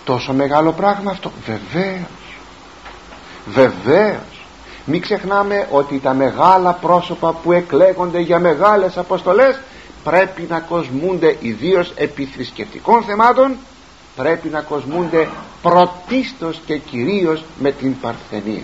[0.05, 1.31] Τόσο μεγάλο πράγμα αυτό.
[1.45, 2.37] Βεβαίως.
[3.45, 4.45] Βεβαίως.
[4.85, 9.59] Μην ξεχνάμε ότι τα μεγάλα πρόσωπα που εκλέγονται για μεγάλες αποστολές
[10.03, 13.55] πρέπει να κοσμούνται ιδίως επί θρησκευτικών θεμάτων
[14.17, 15.29] πρέπει να κοσμούνται
[15.61, 18.63] πρωτίστως και κυρίως με την παρθενία.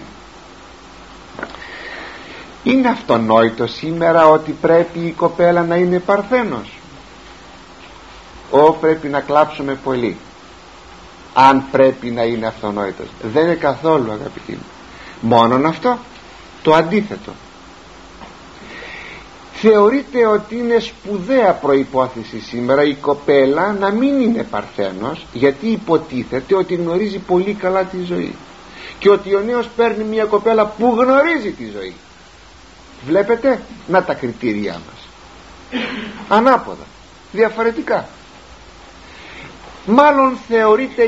[2.63, 6.71] Είναι αυτονόητο σήμερα ότι πρέπει η κοπέλα να είναι παρθένος.
[8.51, 10.17] Ω πρέπει να κλάψουμε πολύ.
[11.33, 13.07] Αν πρέπει να είναι αυτονόητος.
[13.33, 14.65] Δεν είναι καθόλου αγαπητοί μου.
[15.21, 15.97] Μόνον αυτό.
[16.61, 17.31] Το αντίθετο
[19.65, 26.75] θεωρείται ότι είναι σπουδαία προϋπόθεση σήμερα η κοπέλα να μην είναι παρθένος γιατί υποτίθεται ότι
[26.75, 28.35] γνωρίζει πολύ καλά τη ζωή.
[28.99, 31.93] Και ότι ο νέος παίρνει μια κοπέλα που γνωρίζει τη ζωή.
[33.05, 35.07] Βλέπετε να τα κριτήριά μας.
[36.27, 36.85] Ανάποδα.
[37.31, 38.07] Διαφορετικά.
[39.85, 41.03] Μάλλον θεωρείται,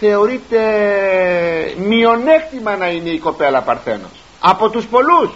[0.00, 0.60] θεωρείται
[1.78, 4.22] μειονέκτημα να είναι η κοπέλα παρθένος.
[4.40, 5.30] Από τους πολλούς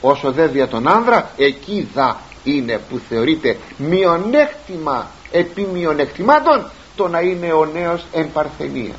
[0.00, 7.20] όσο δε δια τον άνδρα εκεί δα είναι που θεωρείται μειονέκτημα επί μειονεκτημάτων το να
[7.20, 8.94] είναι ο νέος εν παρθενία.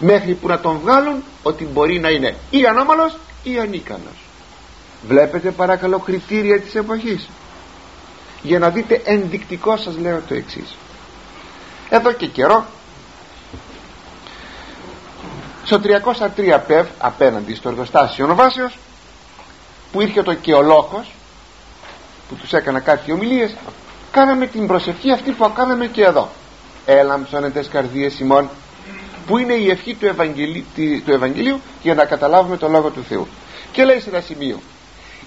[0.00, 4.24] Μέχρι που να τον βγάλουν ότι μπορεί να είναι ή ανώμαλος ή ανίκανος.
[5.06, 7.28] Βλέπετε παρακαλώ κριτήρια της εποχής.
[8.42, 10.76] Για να δείτε ενδεικτικό σας λέω το εξής.
[11.88, 12.66] Εδώ και καιρό
[15.64, 15.80] στο
[16.36, 18.78] 303 ΠΕΒ απέναντι στο εργοστάσιο Βάσεως
[19.92, 21.12] που ήρθε το και ο λόγος
[22.28, 23.54] που τους έκανα κάτι ομιλίες
[24.10, 26.28] κάναμε την προσευχή αυτή που κάναμε και εδώ.
[26.86, 28.48] Έλαμψον τες καρδίες ημών
[29.26, 30.64] που είναι η ευχή του, Ευαγγελίου,
[31.04, 33.28] του Ευαγγελίου για να καταλάβουμε το Λόγο του Θεού
[33.72, 34.60] και λέει σε ένα σημείο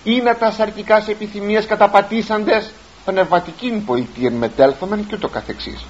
[0.04, 2.72] είναι τα σαρκικά σε επιθυμίες καταπατήσαντες
[3.06, 5.86] πνευματική πολιτεία μετέλθομεν και το καθεξής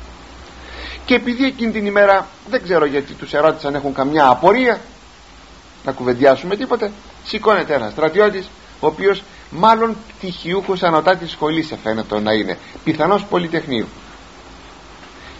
[1.05, 4.79] και επειδή εκείνη την ημέρα δεν ξέρω γιατί τους ερώτησαν έχουν καμιά απορία
[5.85, 6.91] να κουβεντιάσουμε τίποτε
[7.25, 8.49] σηκώνεται ένας στρατιώτης
[8.83, 13.87] ο οποίος μάλλον πτυχιούχος ανωτά της σχολής φαίνεται να είναι πιθανώς πολυτεχνείου.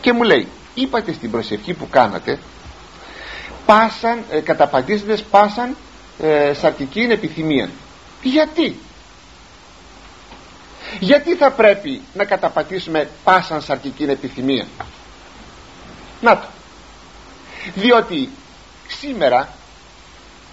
[0.01, 2.39] Και μου λέει είπατε στην προσευχή που κάνατε
[3.65, 5.75] πάσαν, ε, καταπατήσαντες πάσαν
[6.19, 7.69] ε, σαρκική επιθυμία
[8.21, 8.79] γιατί;
[10.99, 14.67] Γιατί θα πρέπει να καταπατήσουμε πάσαν σαρκική επιθυμία
[16.21, 16.45] να το.
[17.75, 18.29] Διότι
[18.87, 19.49] σήμερα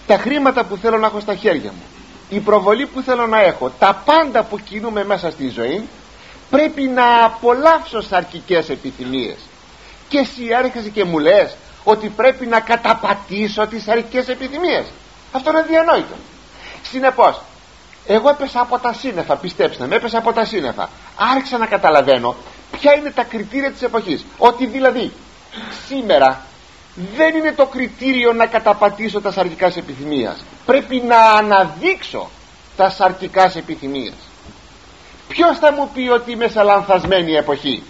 [0.07, 1.83] τα χρήματα που θέλω να έχω στα χέρια μου
[2.31, 5.89] η προβολή που θέλω να έχω τα πάντα που κινούμε μέσα στη ζωή
[6.51, 9.37] πρέπει να απολαύσω σαρκικές επιθυμίες.
[10.09, 14.87] Και εσύ έρχεσαι και μου λες ότι πρέπει να καταπατήσω τις σαρκικές επιθυμίες.
[15.33, 16.15] Αυτό είναι διανόητο
[16.83, 17.41] συνεπώς
[18.07, 20.89] εγώ έπεσα από τα σύννεφα πιστέψτε με έπεσα από τα σύννεφα.
[21.35, 22.37] Άρχισα να καταλαβαίνω
[22.71, 24.25] ποια είναι τα κριτήρια της εποχής.
[24.39, 25.13] Ότι δηλαδή
[25.87, 26.45] σήμερα
[26.95, 32.31] δεν είναι το κριτήριο να καταπατήσω τα σαρκικά επιθυμίας πρέπει να αναδείξω
[32.77, 34.15] τα σαρκικά επιθυμίας
[35.31, 37.83] ποιος θα μου πει ότι είμαι σε λανθασμένη εποχή;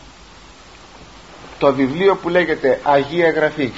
[1.59, 3.73] Το βιβλίο που λέγεται Αγία Γραφή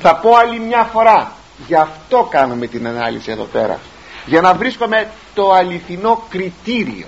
[0.00, 1.32] θα πω άλλη μια φορά
[1.66, 3.78] γι' αυτό κάνουμε την ανάλυση εδώ πέρα.
[4.26, 7.06] Για να βρίσκουμε το αληθινό κριτήριο.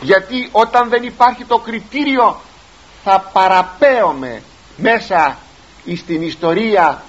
[0.00, 2.40] Γιατί όταν δεν υπάρχει το κριτήριο
[3.04, 4.42] θα παραπέουμε
[4.76, 5.38] μέσα
[5.96, 7.02] στην ιστορία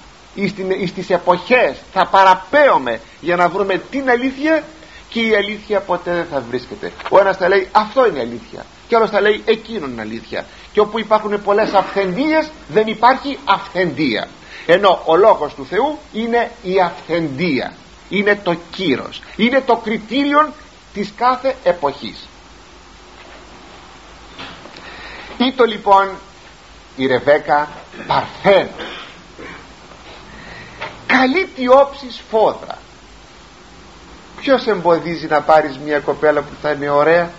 [0.86, 4.62] στις εποχές θα παραπέουμε για να βρούμε την αλήθεια
[5.08, 6.92] και η αλήθεια ποτέ δεν θα βρίσκεται.
[7.08, 10.80] Ο ένας θα λέει αυτό είναι αλήθεια και άλλος θα λέει εκείνο είναι αλήθεια και
[10.80, 14.28] όπου υπάρχουν πολλές αυθεντίες δεν υπάρχει αυθεντία.
[14.66, 17.72] Ενώ ο λόγος του Θεού είναι η αυθεντία.
[18.08, 19.22] Είναι το κύρος.
[19.36, 20.52] Είναι το κριτήριο
[20.94, 22.28] της κάθε εποχής.
[25.38, 26.08] Ήτο λοιπόν
[26.96, 27.68] η Ρεβέκα
[28.06, 28.68] παρθέν.
[31.06, 32.78] Καλύπτει όψεις φόδρα.
[34.40, 37.30] Ποιος εμποδίζει να πάρεις μια κοπέλα που θα είναι ωραία;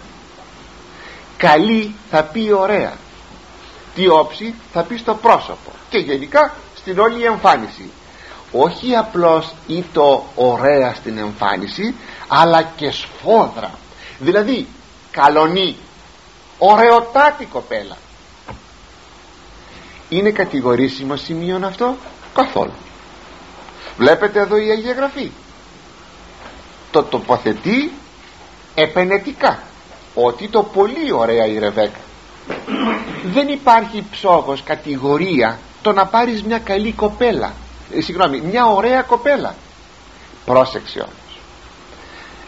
[1.37, 2.93] Καλή θα πει ωραία.
[3.95, 5.71] Τι όψη θα πει στο πρόσωπο.
[5.89, 7.91] Και γενικά στην όλη εμφάνιση.
[8.51, 11.95] Όχι απλώς ή το ωραία στην εμφάνιση
[12.27, 13.71] αλλά και σφόδρα.
[14.19, 14.67] Δηλαδή
[15.11, 15.75] καλονή
[16.57, 17.97] ωραιοτάτη κοπέλα
[20.17, 21.95] είναι κατηγορήσιμο σημείο αυτό;
[22.33, 22.73] Καθόλου.
[23.97, 25.31] Βλέπετε εδώ η Αγία Γραφή.
[26.91, 27.91] Το τοποθετεί
[28.75, 29.59] επενετικά.
[30.15, 31.99] Ότι το πολύ ωραία η Ρεβέκα.
[33.23, 37.53] Δεν υπάρχει ψόγος κατηγορία το να πάρεις μια καλή κοπέλα.
[37.93, 39.55] Ε, συγγνώμη μια ωραία κοπέλα.
[40.45, 41.39] Πρόσεξε όμως.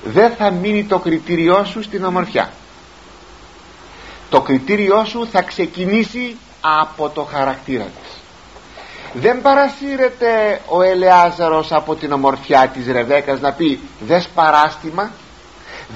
[0.04, 2.54] Δεν θα μείνει το κριτήριό σου στην ομορφιά.
[4.30, 6.38] Το κριτήριό σου θα ξεκινήσει
[6.80, 8.22] από το χαρακτήρα της.
[9.14, 15.12] Δεν παρασύρεται ο Ελεάζαρος από την ομορφιά της Ρεβέκας να πει δες παράστημα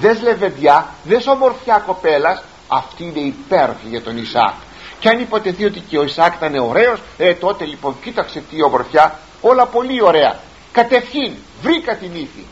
[0.00, 4.54] δες λεβεδιά δες ομορφιά κοπέλας αυτή είναι υπέροχη για τον Ισάκ
[4.98, 9.18] και αν υποτεθεί ότι και ο Ισάκ ήταν ωραίος ε τότε λοιπόν κοίταξε τι ομορφιά
[9.40, 10.38] όλα πολύ ωραία.
[10.72, 12.46] Κατευχήν βρήκα την ήθη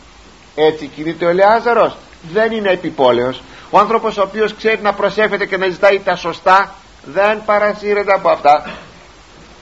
[0.54, 1.96] έτσι κινείται ο Ελεάζαρος.
[2.32, 3.42] Δεν είναι επιπόλαιος.
[3.70, 6.74] Ο άνθρωπος ο οποίος ξέρει να προσέφεται και να ζητάει τα σωστά
[7.04, 8.70] δεν παρασύρεται από αυτά.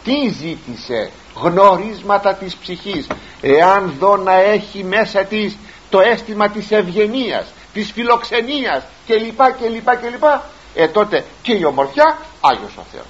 [0.04, 3.06] Τι ζήτησε; Γνωρίσματα της ψυχής.
[3.40, 5.56] Εάν δω να έχει μέσα της
[5.90, 10.24] το αίσθημα της ευγενίας της φιλοξενίας κλπ κλπ κλπ
[10.74, 13.06] ε τότε και η ομορφιά Άγιος ο Θεός.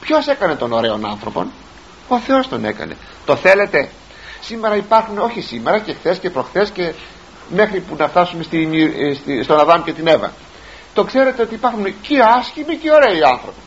[0.00, 1.46] Ποιος έκανε τον ωραίο άνθρωπο
[2.08, 2.96] ο Θεός τον έκανε.
[3.24, 3.88] Το θέλετε;
[4.40, 6.92] Σήμερα υπάρχουν όχι σήμερα και χθες και προχθές και
[7.48, 8.68] μέχρι που να φτάσουμε στη,
[9.20, 10.32] στη, στον Αδάμ και την Εύα.
[10.94, 13.60] Το ξέρετε ότι υπάρχουν και άσχημοι και ωραίοι άνθρωποι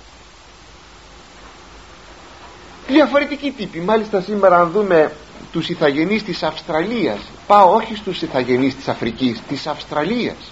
[2.88, 5.11] διαφορετικοί τύποι μάλιστα σήμερα αν δούμε
[5.51, 10.51] τους ηθαγενείς της Αυστραλίας πάω όχι στους ηθαγενείς της Αφρικής της Αυστραλίας.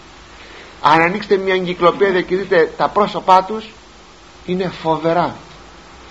[0.82, 3.70] Αν ανοίξετε μια εγκυκλοπαίδεια και δείτε τα πρόσωπά τους
[4.46, 5.36] είναι φοβερά.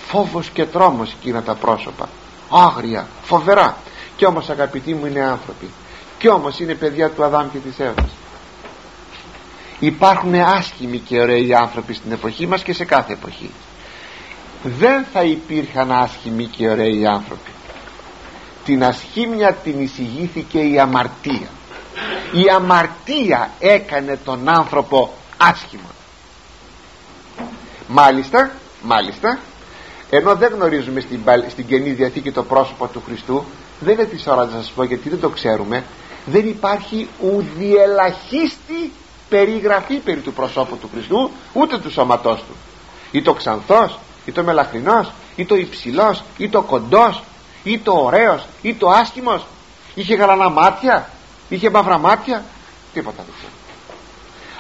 [0.09, 2.09] Φόβος και τρόμος εκείνα τα πρόσωπα.
[2.51, 3.77] Άγρια, φοβερά.
[4.17, 5.71] Και όμως αγαπητοί μου είναι άνθρωποι.
[6.19, 8.11] Και όμως είναι παιδιά του Αδάμ και της Εύας.
[9.79, 13.51] Υπάρχουν άσχημοι και ωραίοι άνθρωποι στην εποχή μας και σε κάθε εποχή
[14.63, 17.51] δεν θα υπήρχαν άσχημοι και ωραίοι άνθρωποι.
[18.65, 21.49] Την ασχήμια την εισηγήθηκε η αμαρτία.
[22.33, 25.91] Η αμαρτία έκανε τον άνθρωπο άσχημα.
[27.89, 28.51] Μάλιστα
[28.83, 29.39] μάλιστα
[30.11, 33.45] ενώ δεν γνωρίζουμε στην, στην Καινή Διαθήκη το πρόσωπο του Χριστού
[33.81, 35.85] δεν είναι της ώρας να σας πω γιατί δεν το ξέρουμε
[36.27, 38.93] δεν υπάρχει ουδιελαχίστη
[39.29, 42.55] περιγραφή περί του προσώπου του Χριστού ούτε του σώματός του.
[43.11, 43.99] Ή το ξανθός
[44.29, 47.23] ή το μελαχρινός ή το υψηλός ή το κοντός
[47.63, 49.47] ή το ωραίος ή το άσχημος
[49.95, 51.11] είχε γαλανά μάτια
[51.49, 52.45] είχε μαύρα μάτια
[52.93, 53.53] τίποτα δεν ξέρω.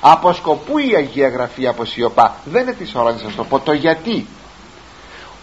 [0.00, 3.72] Από σκοπού η Αγία Γραφή αποσιωπά δεν είναι της ώρας να σας το πω το
[3.72, 4.26] γιατί.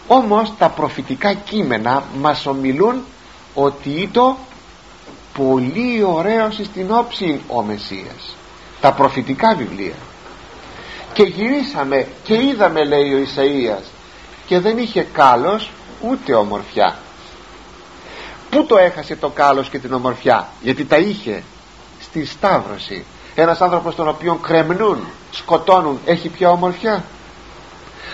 [0.08, 3.04] Όμως τα προφητικά κείμενα μας ομιλούν
[3.54, 4.36] ότι ήταν
[5.38, 8.36] πολύ ωραίος στην όψη ο Μεσσίας.
[8.82, 9.96] Τα προφητικά βιβλία.
[11.14, 13.95] Και γυρίσαμε και είδαμε λέει ο Ισαΐας
[14.48, 15.72] και δεν είχε κάλος
[16.02, 16.96] ούτε ομορφιά.
[18.50, 21.44] Πού το έχασε το κάλος και την ομορφιά; Γιατί τα είχε
[22.02, 23.06] στη Σταύρωση.
[23.36, 27.04] Ένας άνθρωπος τον οποίο κρεμνούν σκοτώνουν έχει πια ομορφιά;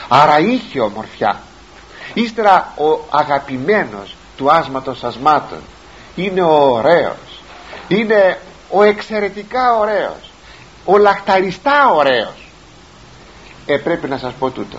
[0.08, 1.42] Άρα είχε ομορφιά.
[2.14, 5.60] Ύστερα ο αγαπημένος του άσματος ασμάτων
[6.16, 7.42] είναι ο ωραίος.
[7.88, 10.32] Είναι ο εξαιρετικά ωραίος.
[10.86, 12.50] Ο λαχταριστά ωραίος.
[13.66, 14.78] Ε πρέπει να σας πω τούτο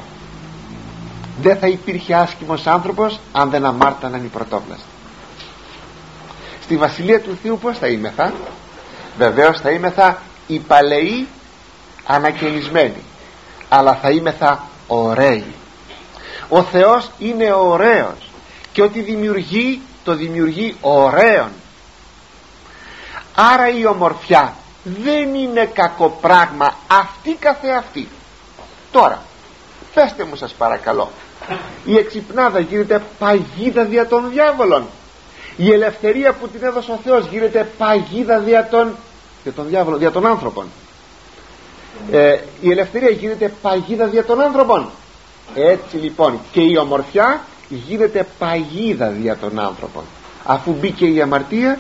[1.41, 4.85] δεν θα υπήρχε άσχημος άνθρωπος αν δεν αμάρταναν οι πρωτόβλαστοι
[6.63, 8.33] στη Βασιλεία του Θεού πως θα είμεθα
[9.19, 11.29] βεβαίως θα είμεθα οι παλαιοί
[12.07, 13.03] ανακαινισμένοι
[13.69, 15.55] αλλά θα είμεθα ωραίοι.
[16.49, 18.31] Ο Θεός είναι ωραίος
[18.73, 21.51] και ό,τι δημιουργεί το δημιουργεί ωραίον.
[23.35, 24.55] Άρα η ομορφιά
[24.85, 28.09] δεν είναι κακό πράγμα αυτή καθεαυτή.
[28.91, 29.23] Τώρα
[29.95, 31.11] πέστε μου σας παρακαλώ.
[31.85, 34.87] Η εξυπνάδα γίνεται παγίδα δια των διάβολων.
[35.57, 38.97] Η ελευθερία που την έδωσε ο Θεός γίνεται παγίδα δια των,
[39.43, 40.67] δια των διάβολων, δια των άνθρωπων.
[42.11, 44.89] Ε, η ελευθερία γίνεται παγίδα δια των άνθρωπων.
[45.55, 50.03] Έτσι λοιπόν και η ομορφιά γίνεται παγίδα δια των άνθρωπων.
[50.45, 51.79] Αφού μπήκε η αμαρτία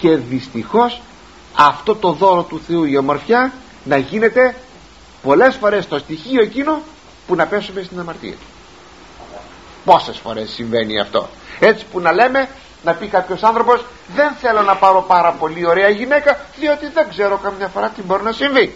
[0.00, 1.00] και δυστυχώς
[1.56, 3.52] αυτό το δώρο του Θεού η ομορφιά
[3.84, 4.54] να γίνεται
[5.22, 6.82] πολλές φορές το στοιχείο εκείνο
[7.32, 8.34] που να πέσουμε στην αμαρτία.
[9.84, 11.28] Πόσες φορές συμβαίνει αυτό.
[11.58, 12.48] Έτσι που να λέμε
[12.82, 17.36] να πει κάποιος άνθρωπος δεν θέλω να πάρω πάρα πολύ ωραία γυναίκα διότι δεν ξέρω
[17.36, 18.74] καμιά φορά τι μπορεί να συμβεί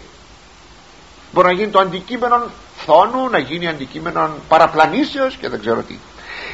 [1.31, 2.43] μπορεί να γίνει το αντικείμενο
[2.85, 5.99] θόνου να γίνει αντικείμενο παραπλανήσεως και δεν ξέρω τι.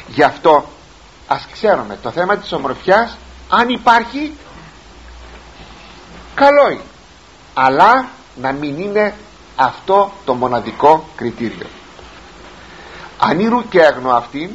[0.06, 0.64] Γι' αυτό
[1.26, 3.16] ας ξέρουμε το θέμα της ομορφιάς
[3.48, 4.32] αν υπάρχει
[6.34, 6.80] καλό είναι
[7.54, 9.14] αλλά να μην είναι
[9.56, 11.66] αυτό το μοναδικό κριτήριο
[13.28, 14.50] ανήρου και έγνω αυτήν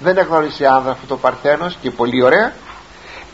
[0.00, 2.52] δεν εγνώρισε άνδρα το Παρθένος και πολύ ωραία.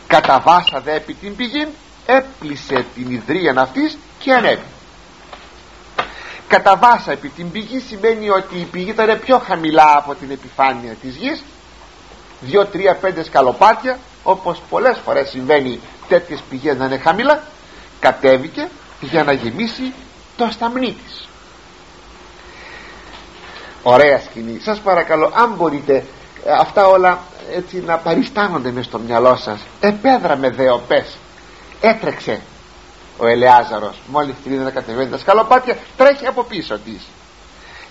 [0.07, 1.67] Κατά βάσα δε επί την πηγή
[2.05, 4.65] έπλησε την ιδρύαν αυτής και ανέβη.
[6.47, 10.93] Κατά βάσα επί την πηγή σημαίνει ότι η πηγή ήταν πιο χαμηλά από την επιφάνεια
[10.93, 11.43] της γης.
[12.41, 17.43] Δύο, τρία, πέντε σκαλοπάτια όπως πολλές φορές συμβαίνει τέτοιες πηγές να είναι χαμηλά
[17.99, 18.69] κατέβηκε
[19.01, 19.93] για να γεμίσει
[20.37, 21.27] το σταμνί της
[23.83, 24.59] ωραία σκηνή.
[24.63, 25.95] Σας παρακαλώ αν μπορείτε
[26.45, 27.19] ε, αυτά όλα
[27.55, 29.59] έτσι να παριστάνονται μες στο μυαλό σας.
[29.79, 31.17] Επέδραμε δεοπές
[31.81, 32.41] έτρεξε
[33.17, 34.01] ο Ελεάζαρος.
[34.07, 37.01] Μόλις την είδε να κατεβαίνει τα σκαλοπάτια τρέχει από πίσω της.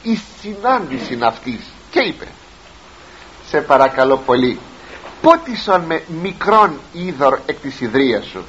[0.03, 1.61] Η συνάντηση αυτής.
[1.91, 2.27] Και είπε
[3.49, 4.59] σε παρακαλώ πολύ
[5.23, 8.45] πότισον με μικρόν είδωρ εκ της ιδρίας σου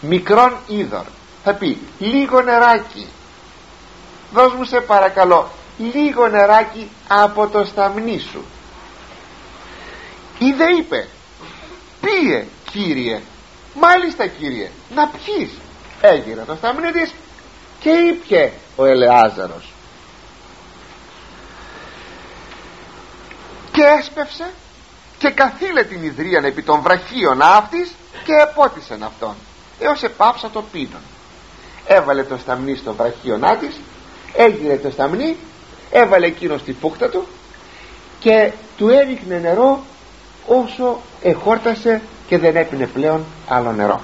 [0.00, 1.04] μικρόν είδωρ.
[1.44, 3.06] Θα πει λίγο νεράκι
[4.32, 5.48] δώσ' μου σε παρακαλώ
[5.78, 8.44] λίγο νεράκι από το σταμνί σου.
[10.38, 11.08] Είδε είπε
[12.00, 13.20] πίε κύριε
[13.74, 15.50] μάλιστα κύριε να πιείς
[16.00, 17.14] έγινε το σταμνί της
[17.80, 19.72] και ήπια ο Ελεάζαρος.
[23.72, 24.50] Και έσπευσε
[25.18, 27.94] και καθήλε την ιδρύαν επί των βραχίων αυτής
[28.24, 29.34] και επότισεν αυτόν
[29.78, 31.00] έως επάψα το πίνον.
[31.86, 33.80] Έβαλε το σταμνί στο βραχίωνά της
[34.32, 35.36] έγινε το σταμνί
[35.92, 37.26] έβαλε εκείνος στη φούχτα του
[38.18, 39.82] και του έριχνε νερό
[40.46, 44.00] όσο εχόρτασε και δεν έπινε πλέον άλλο νερό.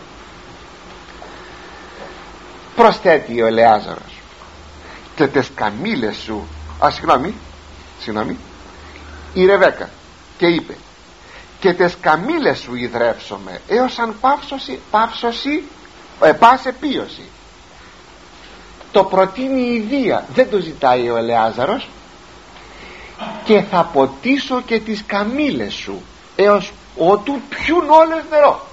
[2.76, 4.20] Προσθέτει ο Ελεάζαρος
[5.14, 6.47] και τες καμήλες σου
[6.84, 7.34] α συγγνώμη
[8.01, 8.36] συγγνώμη
[9.34, 9.91] η Ρεβέκα
[10.39, 10.74] και είπε
[11.61, 15.62] και τες καμήλες σου ιδρεύσομαι έως αν πάυσωση, πάυσωση
[16.22, 17.22] ε, πάσε πίωση
[18.93, 21.89] το προτείνει η Δία δεν το ζητάει ο Ελεάζαρος.
[23.45, 26.03] Και θα ποτίσω και τις καμήλες σου
[26.36, 28.66] έως ότου πιούν όλες νερό.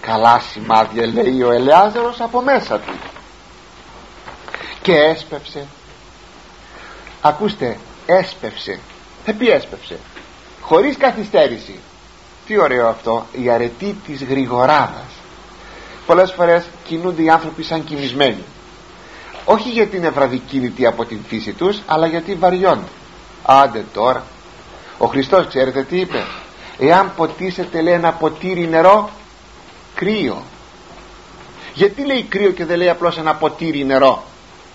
[0.00, 2.92] Καλά σημάδια λέει ο Ελεάζαρος από μέσα του.
[4.82, 5.66] Και έσπευσε.
[7.20, 8.80] Ακούστε έσπευσε.
[9.24, 9.98] Θα πει έσπευσε.
[10.60, 11.78] Χωρίς καθυστέρηση.
[12.46, 13.26] Τι ωραίο αυτό.
[13.32, 15.13] Η αρετή της γρηγοράδας
[16.06, 18.44] πολλές φορές κινούνται οι άνθρωποι σαν κοιμισμένοι
[19.44, 22.88] όχι γιατί είναι βραδικίνητοι από την φύση τους αλλά γιατί βαριώνται.
[23.42, 24.24] Άντε τώρα.
[24.98, 26.24] Ο Χριστός ξέρετε τι είπε;
[26.78, 29.10] Εάν ποτίσετε λέει ένα ποτήρι νερό
[29.94, 30.42] κρύο
[31.74, 34.24] γιατί λέει κρύο και δεν λέει απλώς ένα ποτήρι νερό;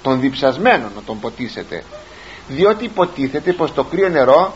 [0.01, 1.83] Τον διψασμένο να τον ποτίσετε.
[2.47, 4.53] Διότι υποτίθεται πως το κρύο νερό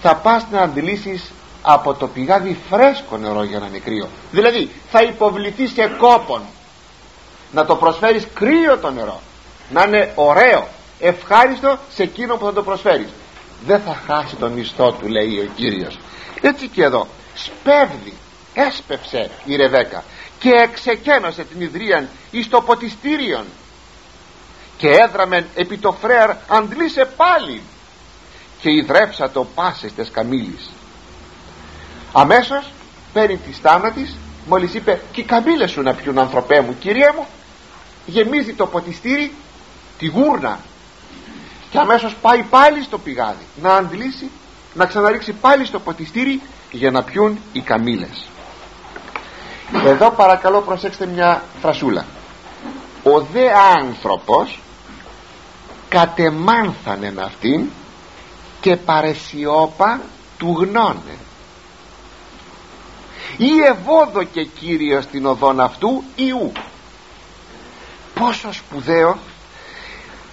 [0.00, 1.32] θα πας να αντιλήσεις
[1.62, 4.08] από το πηγάδι φρέσκο νερό για να είναι κρύο.
[4.30, 6.42] Δηλαδή θα υποβληθείς σε κόπον.
[7.52, 9.20] Να το προσφέρεις κρύο το νερό.
[9.70, 10.68] Να είναι ωραίο
[11.00, 13.08] ευχάριστο σε εκείνο που θα το προσφέρεις.
[13.66, 15.98] Δεν θα χάσει τον μισθό του λέει ο Κύριος.
[16.40, 18.14] Έτσι και εδώ σπέβδει
[18.54, 20.04] έσπευσε η Ρεβέκα
[20.38, 23.44] και εξεκένωσε την ιδρύαν εις το ποτιστήριον.
[24.76, 27.62] Και έδραμεν επί το φρέαρ αντλήσε πάλι.
[28.60, 30.70] Και ιδρεύσα το πάσες τες καμήλης
[32.12, 32.72] αμέσως
[33.12, 37.12] παίρνει τη στάνα της μόλις είπε και οι καμήλες σου να πιούν ανθρωπέ μου κυρία
[37.16, 37.26] μου
[38.06, 39.32] γεμίζει το ποτιστήρι
[39.98, 40.58] τη γούρνα.
[41.70, 44.30] Και αμέσως πάει πάλι στο πηγάδι να αντλήσει
[44.74, 48.30] να ξαναρίξει πάλι στο ποτιστήρι για να πιούν οι καμήλες
[49.84, 52.04] εδώ παρακαλώ προσέξτε μια φρασούλα.
[53.02, 53.46] Ο δε
[53.80, 54.60] άνθρωπος
[55.88, 57.70] κατεμάνθανε αυτήν
[58.60, 60.00] και παρεσιόπα
[60.38, 61.16] του γνώνε
[63.36, 66.52] ή ευόδο και Κύριος την οδόν αυτού ου
[68.14, 69.18] πόσο σπουδαίο.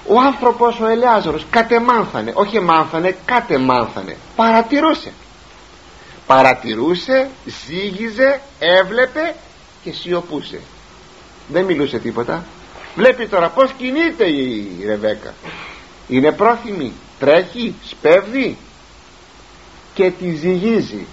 [0.07, 4.17] Ο άνθρωπος ο Ελιάζωρος κατεμάνθανε όχι εμάνθανε κατεμάνθανε.
[4.35, 5.11] Παρατηρούσε.
[6.27, 7.29] Παρατηρούσε
[7.67, 9.35] ζήγιζε έβλεπε
[9.83, 10.59] και σιωπούσε.
[11.47, 12.45] Δεν μιλούσε τίποτα.
[12.95, 15.33] Βλέπει τώρα πως κινείται η Ρεβέκα.
[16.07, 18.57] Είναι πρόθυμη τρέχει, σπέβδει
[19.93, 21.05] και τη ζυγίζει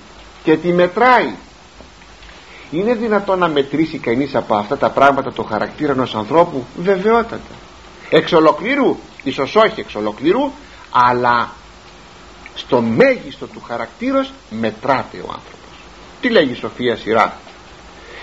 [0.45, 1.35] και τη μετράει
[2.79, 7.55] είναι δυνατόν να μετρήσει κανείς από αυτά τα πράγματα το χαρακτήρα ενός ανθρώπου; Βεβαιότατα.
[8.11, 10.51] Εξ ολοκλήρου ίσως όχι εξ ολοκλήρου
[10.91, 11.51] αλλά
[12.55, 15.79] στο μέγιστο του χαρακτήρος μετράται ο άνθρωπος.
[16.21, 17.37] Τι λέγει η Σοφία Σειρά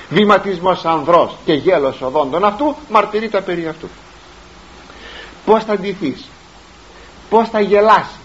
[0.10, 3.90] βηματισμός ανδρός και γέλος οδόντων αυτού μαρτυρεί τα περί αυτού
[5.46, 6.30] πως θα ντυθείς;
[7.30, 8.20] Πως θα γελάσεις;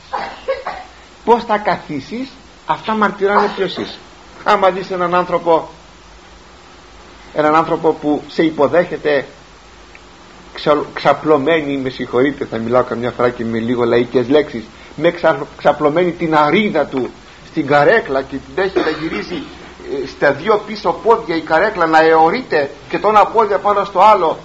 [1.25, 2.29] Πως θα καθίσεις;
[2.67, 3.99] Αυτά μαρτυράνε ποιος είσαι.
[4.45, 5.69] Άμα δεις έναν άνθρωπο
[7.37, 9.27] έναν άνθρωπο που σε υποδέχεται
[10.95, 14.65] ξαπλωμένη με συγχωρείτε θα μιλάω καμιά φορά και με λίγο λαϊκές λέξεις
[14.97, 15.15] με
[15.57, 17.11] ξαπλωμένη την αρίδα του
[17.47, 19.43] στην καρέκλα και την έχει να γυρίσει
[20.05, 24.01] ε, στα δύο πίσω πόδια η καρέκλα να αιωρείται και το ένα πόδι πάνω στο
[24.01, 24.39] άλλο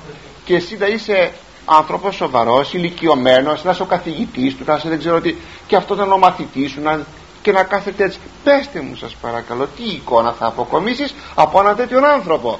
[0.45, 1.31] και εσύ να είσαι
[1.65, 5.35] άνθρωπος σοβαρός, ηλικιωμένος να είσαι ο καθηγητής του, να είσαι δεν ξέρω τι
[5.67, 6.99] και αυτό να είναι ο μαθητής σου να,
[7.41, 8.19] και να κάθεται έτσι.
[8.43, 12.59] Πέστε μου σας παρακαλώ τι εικόνα θα αποκομίσεις από έναν τέτοιον άνθρωπο;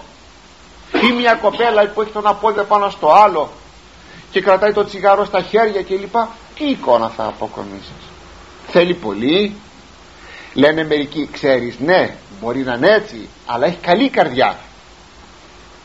[1.02, 3.52] Ή μια κοπέλα που έχει τον απόδια πάνω στο άλλο
[4.32, 6.16] και κρατάει το τσιγάρο στα χέρια κλπ
[6.56, 7.92] τι εικόνα θα αποκομίσεις.
[8.68, 9.56] Θέλει πολύ.
[10.54, 14.58] Λένε μερικοί ξέρεις ναι μπορεί να είναι έτσι αλλά έχει καλή καρδιά.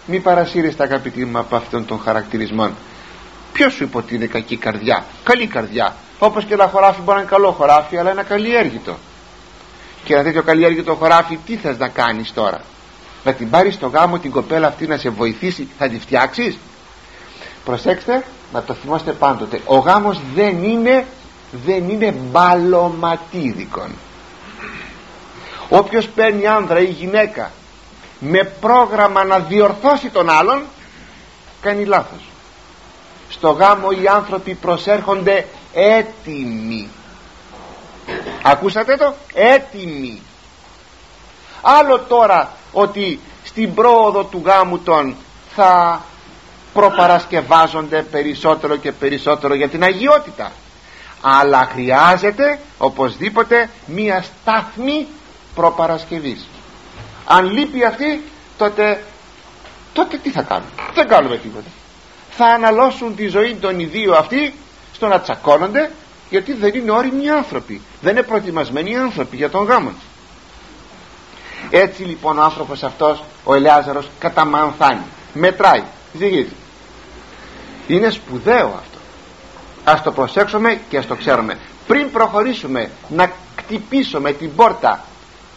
[0.06, 2.70] Μη παρασύρεστε αγαπητοί μου από αυτόν τον χαρακτηρισμό.
[3.52, 5.94] Ποιος σου είπε ότι είναι κακή καρδιά; Καλή καρδιά.
[6.18, 8.96] Όπως και ένα χωράφι μπορεί να είναι καλό χωράφι αλλά ένα καλλιέργητο
[10.04, 12.60] και ένα τέτοιο καλλιέργητο χωράφι τι θες να κάνεις τώρα;
[13.26, 16.58] Να την πάρεις στο γάμο την κοπέλα αυτή να σε βοηθήσει θα τη φτιάξεις;
[17.64, 21.06] Προσέξτε να το θυμάστε πάντοτε ο γάμος δεν είναι
[21.64, 23.90] δεν είναι μπαλωματίδικον.
[25.68, 27.50] Όποιος παίρνει άνδρα ή γυναίκα
[28.18, 30.62] με πρόγραμμα να διορθώσει τον άλλον
[31.60, 32.20] κάνει λάθος.
[33.28, 36.88] Στο γάμο οι άνθρωποι προσέρχονται έτοιμοι.
[38.42, 40.20] Ακούσατε το; Έτοιμοι.
[41.62, 45.14] Άλλο τώρα ότι στην πρόοδο του γάμου των
[45.54, 46.02] θα
[46.72, 50.52] προπαρασκευάζονται περισσότερο και περισσότερο για την αγιότητα.
[51.20, 55.06] Αλλά χρειάζεται οπωσδήποτε μία στάθμη
[55.54, 56.46] προπαρασκευής.
[57.26, 58.22] Αν λείπει αυτή
[58.58, 59.02] τότε
[59.92, 61.68] τότε τι θα κάνουμε; Δεν κάνουμε τίποτα.
[62.30, 64.54] Θα αναλώσουν τη ζωή των ιδίων αυτοί
[64.92, 65.90] στο να τσακώνονται
[66.30, 67.80] γιατί δεν είναι όριμοι άνθρωποι.
[68.00, 69.92] Δεν είναι προετοιμασμένοι άνθρωποι για τον γάμο
[71.70, 75.02] έτσι λοιπόν ο άνθρωπος αυτός ο Ελιάζαρος καταμανθάνει
[75.32, 75.82] μετράει
[76.18, 76.54] ζυγίζει
[77.86, 78.98] είναι σπουδαίο αυτό.
[79.84, 81.58] Ας το προσέξουμε και ας το ξέρουμε.
[81.86, 85.04] Πριν προχωρήσουμε να κτυπήσουμε την πόρτα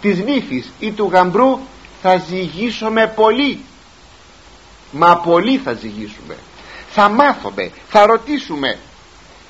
[0.02, 1.60] της νύφης ή του γαμπρού
[2.02, 3.64] θα ζυγίσουμε πολύ.
[4.92, 6.38] Μα πολύ θα ζυγίσουμε.
[6.92, 8.78] Θα μάθουμε θα ρωτήσουμε.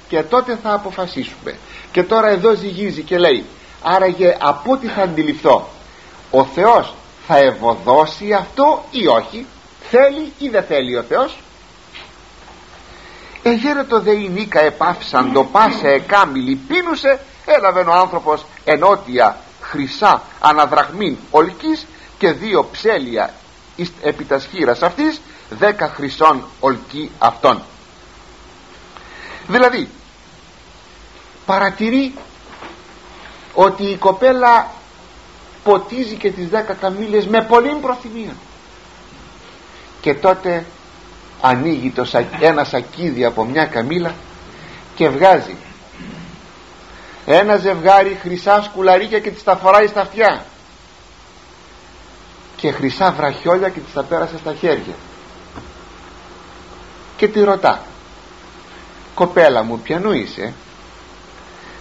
[0.07, 1.57] Και τότε θα αποφασίσουμε.
[1.91, 3.45] Και τώρα εδώ ζυγίζει και λέει
[3.82, 5.70] άραγε από ό,τι θα αντιληφθώ
[6.32, 6.93] ο Θεός
[7.27, 9.45] θα ευωδώσει αυτό ή όχι.
[9.89, 11.38] Θέλει ή δεν θέλει ο Θεός.
[13.43, 21.17] Εγέρετο δε η νίκα επάφησαν το πάσε εκάμιλη πίνουσε έλαβε ο άνθρωπος ενότια χρυσά αναδραχμήν
[21.32, 21.86] ολκής
[22.17, 23.34] και δύο ψέλια
[24.01, 27.61] επί τας σχήρας αυτής δέκα χρυσών ολκή αυτών.
[29.47, 29.89] Δηλαδή
[31.45, 32.13] παρατηρεί
[33.53, 34.67] ότι η κοπέλα
[35.70, 38.36] ποτίζει και τις δέκα καμήλες με πολύ προθυμία.
[40.01, 40.65] Και τότε
[41.41, 42.05] ανοίγει το
[42.39, 44.13] ένα σακίδι από μια καμήλα
[44.95, 45.55] και βγάζει
[47.26, 50.45] ένα ζευγάρι χρυσά σκουλαρίκια και τις τα φοράει στα αυτιά.
[52.55, 54.95] Και χρυσά βραχιόλια και τις τα πέρασε στα χέρια.
[57.17, 57.82] Και τη ρωτά
[59.15, 60.53] κοπέλα μου ποιανού είσαι;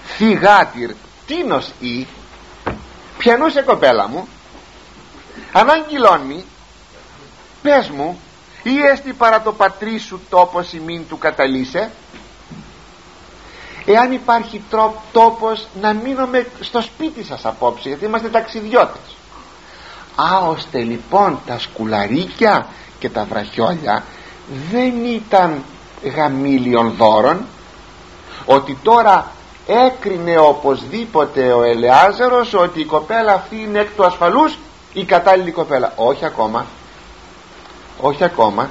[0.04, 0.90] Φυγάτηρ
[1.26, 2.06] τίνος ή;
[3.18, 4.28] Ποιανού είσαι κοπέλα μου
[5.52, 6.44] αναγγυλώνει
[7.62, 8.20] πες μου
[8.62, 11.90] ή έστι παρά το πατρί σου τόπος ημίν του καταλύσε
[13.84, 19.16] εάν υπάρχει τρόπο, τόπος να μείνουμε στο σπίτι σας απόψε γιατί είμαστε ταξιδιώτες.
[20.14, 22.66] Α ώστε λοιπόν τα σκουλαρίκια
[22.98, 24.04] και τα βραχιόλια
[24.70, 25.64] δεν ήταν
[26.14, 27.46] γαμήλιων δώρων
[28.44, 29.32] ότι τώρα
[29.68, 34.58] έκρινε οπωσδήποτε ο Ελεάζερος ότι η κοπέλα αυτή είναι εκ του ασφαλούς
[34.92, 35.92] η κατάλληλη κοπέλα.
[35.96, 36.66] Όχι ακόμα.
[38.00, 38.70] Όχι ακόμα.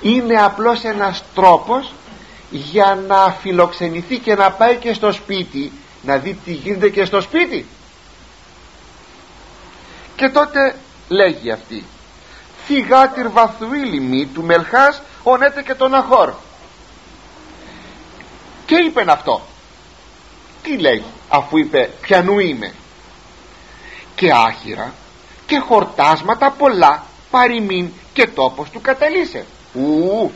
[0.00, 1.92] Είναι απλώς ένας τρόπος
[2.50, 5.72] για να φιλοξενηθεί και να πάει και στο σπίτι
[6.02, 7.66] να δει τι γίνεται και στο σπίτι.
[10.16, 10.76] Και τότε
[11.08, 11.84] λέγει αυτή
[12.66, 16.32] θυγάτηρ βαθουίλιμη του Μελχάς ονέτε και τον Αχόρ
[18.66, 19.42] και είπεν αυτό
[20.62, 22.72] τι λέει αφού είπε πιανού είμαι
[24.14, 24.92] και άχυρα
[25.46, 30.32] και χορτάσματα πολλά παροιμήν και τόπος του καταλύσε ου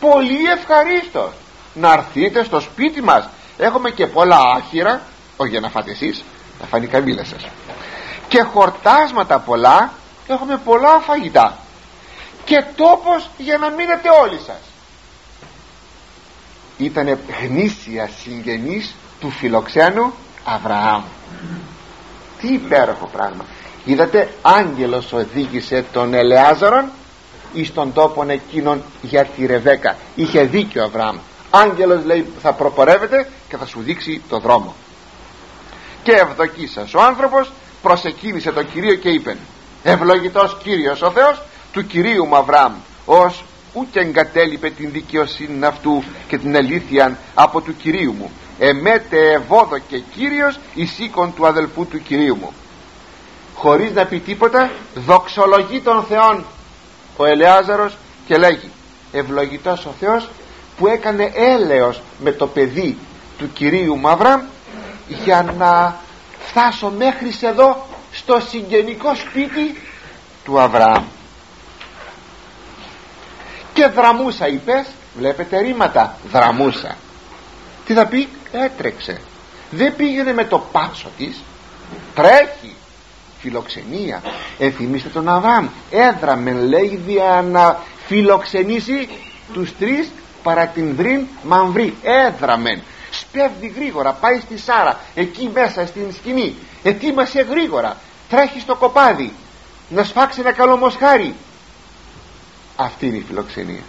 [0.00, 1.32] πολύ ευχαρίστως.
[1.74, 3.28] Να έρθείτε στο σπίτι μας.
[3.58, 5.02] Έχουμε και πολλά άχυρα
[5.36, 6.24] όχι για να φάτε εσείς
[6.60, 7.46] να φάνει η καμίλα σας.
[8.28, 9.92] Και χορτάσματα πολλά
[10.26, 11.58] έχουμε πολλά φαγητά.
[12.44, 14.60] Και τόπος για να μείνετε όλοι σας.
[16.78, 20.12] Ήταν γνήσια συγγενής του φιλοξένου
[20.44, 21.02] Αβραάμ.
[22.40, 23.44] Τι υπέροχο πράγμα.
[23.84, 26.90] Είδατε άγγελος οδήγησε τον Ελεάζαρον
[27.52, 29.96] εις τον τόπον εκείνον για τη Ρεβέκα.
[30.14, 31.16] Είχε δίκιο ο Αβραάμ.
[31.50, 34.74] Άγγελος λέει θα προπορεύεται και θα σου δείξει το δρόμο.
[36.02, 37.52] Και ευδοκίσας ο άνθρωπος
[37.82, 39.36] προσεκίνησε τον Κυρίο και είπε
[39.82, 41.42] ευλογητός Κύριος ο Θεός
[41.72, 42.72] του Κυρίου μου Αβραάμ
[43.04, 48.30] ως ούτε εγκατέλειπε την δικαιοσύνη αυτού και την αλήθεια από του Κυρίου μου
[48.62, 50.96] εμέτε ευόδο και Κύριος εις
[51.34, 52.52] του αδελφού του Κυρίου μου.
[53.54, 56.44] Χωρίς να πει τίποτα δοξολογεί τον Θεόν
[57.16, 57.96] ο Ελεάζαρος
[58.26, 58.70] και λέγει
[59.12, 60.28] ευλογητός ο Θεός
[60.76, 62.98] που έκανε έλεος με το παιδί
[63.38, 64.40] του Κυρίου Μαυράμ
[65.08, 65.96] για να
[66.46, 69.82] φτάσω μέχρι εδώ στο συγγενικό σπίτι
[70.44, 71.04] του Αβραάμ
[73.72, 74.86] και δραμούσα είπες
[75.16, 76.96] βλέπετε ρήματα δραμούσα.
[77.86, 79.20] Τι θα πει; Έτρεξε.
[79.70, 81.40] Δεν πήγαινε με το πάτσο της.
[82.14, 82.74] Τρέχει.
[83.38, 84.22] Φιλοξενία.
[84.58, 89.08] Ενθυμίστε τον Αβραάμ έδραμε λέει για να φιλοξενήσει
[89.52, 90.10] τους τρεις
[90.42, 94.12] παρά την βρύν μαμβρή έδραμεν σπέβδει γρήγορα.
[94.12, 95.00] Πάει στη Σάρα.
[95.14, 96.54] Εκεί μέσα στην σκηνή.
[96.82, 97.96] Ετοίμασε γρήγορα.
[98.28, 99.32] Τρέχει στο κοπάδι.
[99.88, 101.34] Να σφάξει ένα καλό μοσχάρι.
[102.76, 103.82] Αυτή είναι η φιλοξενία.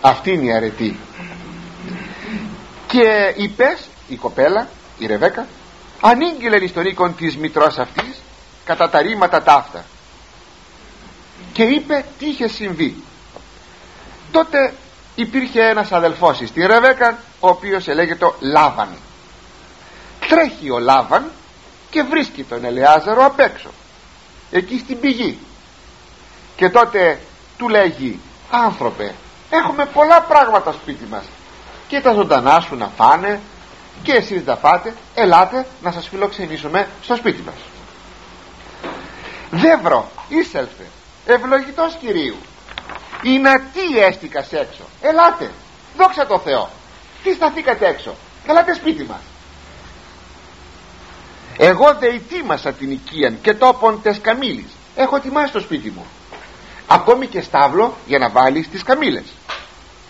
[0.00, 0.96] Αυτή είναι η αρετή
[2.94, 4.68] και είπες η κοπέλα
[4.98, 5.46] η Ρεβέκα
[6.00, 8.20] ανήγγειλε εις τον οίκον της μητρός αυτής
[8.64, 9.84] κατά τα ρήματα ταύτα
[11.52, 13.02] και είπε τι είχε συμβεί
[14.32, 14.74] τότε
[15.14, 18.88] υπήρχε ένας αδελφός στη Ρεβέκα ο οποίος ελέγεται Λάβαν.
[20.28, 21.30] Τρέχει ο Λάβαν
[21.90, 23.70] και βρίσκει τον Ελεάζαρο απ' έξω
[24.50, 25.38] εκεί στην πηγή.
[26.56, 27.20] Και τότε
[27.58, 28.20] του λέγει
[28.50, 29.14] άνθρωπε
[29.50, 31.24] έχουμε πολλά πράγματα σπίτι μας
[31.94, 33.40] και τα ζωντανά σου να φάνε
[34.02, 37.54] και εσείς να φάτε ελάτε να σας φιλοξενήσουμε στο σπίτι μας.
[39.50, 40.86] Δεύρο εισέλθε
[41.26, 42.36] ευλογητός Κυρίου.
[43.22, 44.82] Είναι τι έστικα έξω.
[45.00, 45.50] Ελάτε
[45.96, 46.68] δόξα τω Θεώ.
[47.22, 48.14] Τι σταθήκατε έξω.
[48.46, 49.20] Ελάτε σπίτι μας.
[51.56, 54.70] Εγώ δε ετοίμασα την οικία και τόπον τες καμήλης.
[54.96, 56.06] Έχω ετοιμάσει το σπίτι μου.
[56.86, 59.24] Ακόμη και στάβλο για να βάλεις τις καμήλες.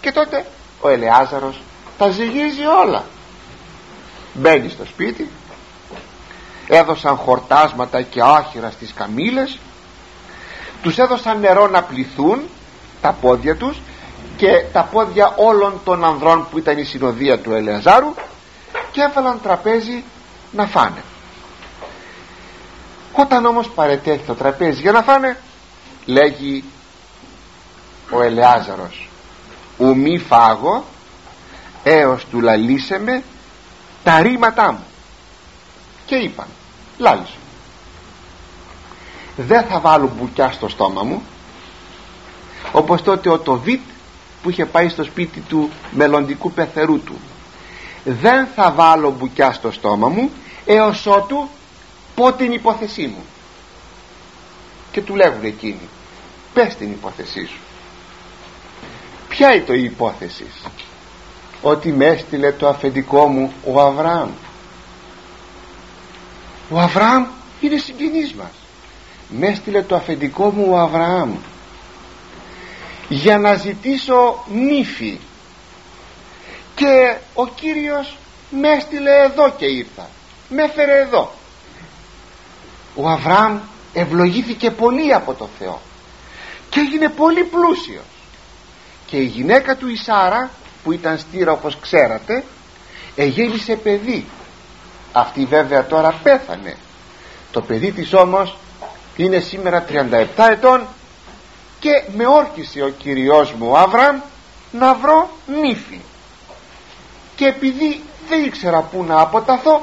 [0.00, 0.46] Και τότε
[0.80, 1.60] ο Ελεάζαρος
[1.98, 3.04] τα ζυγίζει όλα.
[4.34, 5.30] Μπαίνει στο σπίτι.
[6.68, 9.58] Έδωσαν χορτάσματα και άχυρα στις καμήλες.
[10.82, 12.42] Τους έδωσαν νερό να πληθούν
[13.00, 13.80] τα πόδια τους
[14.36, 18.14] και τα πόδια όλων των ανδρών που ήταν η συνοδεία του Ελεαζάρου
[18.92, 20.04] και έβαλαν τραπέζι
[20.52, 21.02] να φάνε.
[23.12, 25.36] Όταν όμως παρετέθη το τραπέζι για να φάνε
[26.04, 26.64] λέγει
[28.10, 29.08] ο Ελεάζαρος
[29.78, 30.84] ου μη φάγω
[31.84, 33.22] έως του λαλίσεμε
[34.04, 34.84] τα ρήματά μου.
[36.06, 36.46] Και είπαν
[36.98, 37.36] λάλησε
[39.36, 41.22] δεν θα βάλω μπουκιά στο στόμα μου
[42.72, 43.80] όπως τότε ο Τοβίτ
[44.42, 47.18] που είχε πάει στο σπίτι του μελλοντικού πεθερού του.
[48.04, 50.30] Δεν θα βάλω μπουκιά στο στόμα μου
[50.66, 51.48] έως ότου
[52.14, 53.24] πω την υπόθεσή μου
[54.92, 55.88] και του λέγουν εκείνοι
[56.54, 57.58] πες την υπόθεσή σου
[59.28, 60.44] ποια είναι το η υπόθεση
[61.62, 64.30] ότι με έστειλε το αφεντικό μου ο Αβραάμ.
[66.70, 67.26] Ο Αβραάμ
[67.60, 68.52] είναι συγγενής μας.
[69.28, 71.36] Με έστειλε το αφεντικό μου ο Αβραάμ
[73.08, 75.18] για να ζητήσω νύφη.
[76.74, 78.16] Και ο Κύριος
[78.50, 80.08] με έστειλε εδώ και ήρθα.
[80.48, 81.32] Με έφερε εδώ.
[82.94, 83.58] Ο Αβραάμ
[83.92, 85.80] ευλογήθηκε πολύ από το Θεό.
[86.70, 88.04] Και έγινε πολύ πλούσιος.
[89.06, 90.50] Και η γυναίκα του Ισάρα
[90.84, 92.44] που ήταν στήρα όπως ξέρατε
[93.16, 94.26] εγέννησε παιδί.
[95.12, 96.76] Αυτή βέβαια τώρα πέθανε.
[97.50, 98.56] Το παιδί της όμως
[99.16, 100.86] είναι σήμερα 37 ετών
[101.80, 104.20] και με όρκησε ο Κυριός μου ο Αβραμ
[104.72, 106.00] να βρω νύφη.
[107.36, 109.82] Και επειδή δεν ήξερα πού να αποταθώ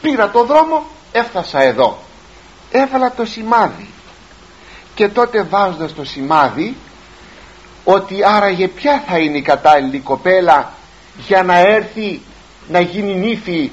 [0.00, 1.98] πήρα το δρόμο έφτασα εδώ.
[2.70, 3.88] Έβαλα το σημάδι.
[4.94, 6.76] Και τότε βάζοντας το σημάδι
[7.90, 10.72] ότι άραγε ποια θα είναι η κατάλληλη κοπέλα
[11.26, 12.20] για να έρθει
[12.68, 13.70] να γίνει νύφη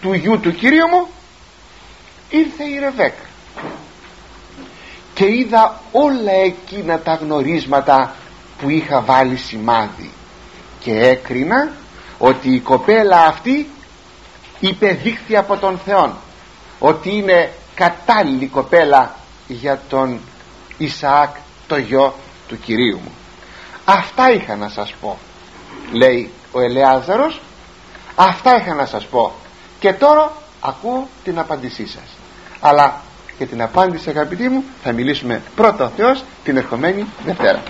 [0.00, 1.06] του γιού του Κυρίου μου
[2.30, 3.24] ήρθε η Ρεβέκα
[5.14, 8.14] και είδα όλα εκείνα τα γνωρίσματα
[8.58, 10.10] που είχα βάλει σημάδι
[10.80, 11.72] και έκρινα
[12.18, 13.68] ότι η κοπέλα αυτή
[14.60, 16.16] υπεδείχθη από τον Θεό
[16.78, 19.14] ότι είναι κατάλληλη κοπέλα
[19.46, 20.20] για τον
[20.78, 21.36] Ισαάκ
[21.66, 22.14] το γιο
[22.48, 23.12] του Κυρίου μου
[23.84, 25.18] αυτά είχα να σας πω
[25.92, 27.40] λέει ο Ελεάζαρος.
[28.14, 29.32] Αυτά είχα να σας πω.
[29.78, 32.16] Και τώρα ακούω την απάντησή σας.
[32.60, 33.00] Αλλά
[33.38, 37.62] για την απάντηση αγαπητοί μου θα μιλήσουμε πρώτα ο Θεός την ερχομένη Δευτέρα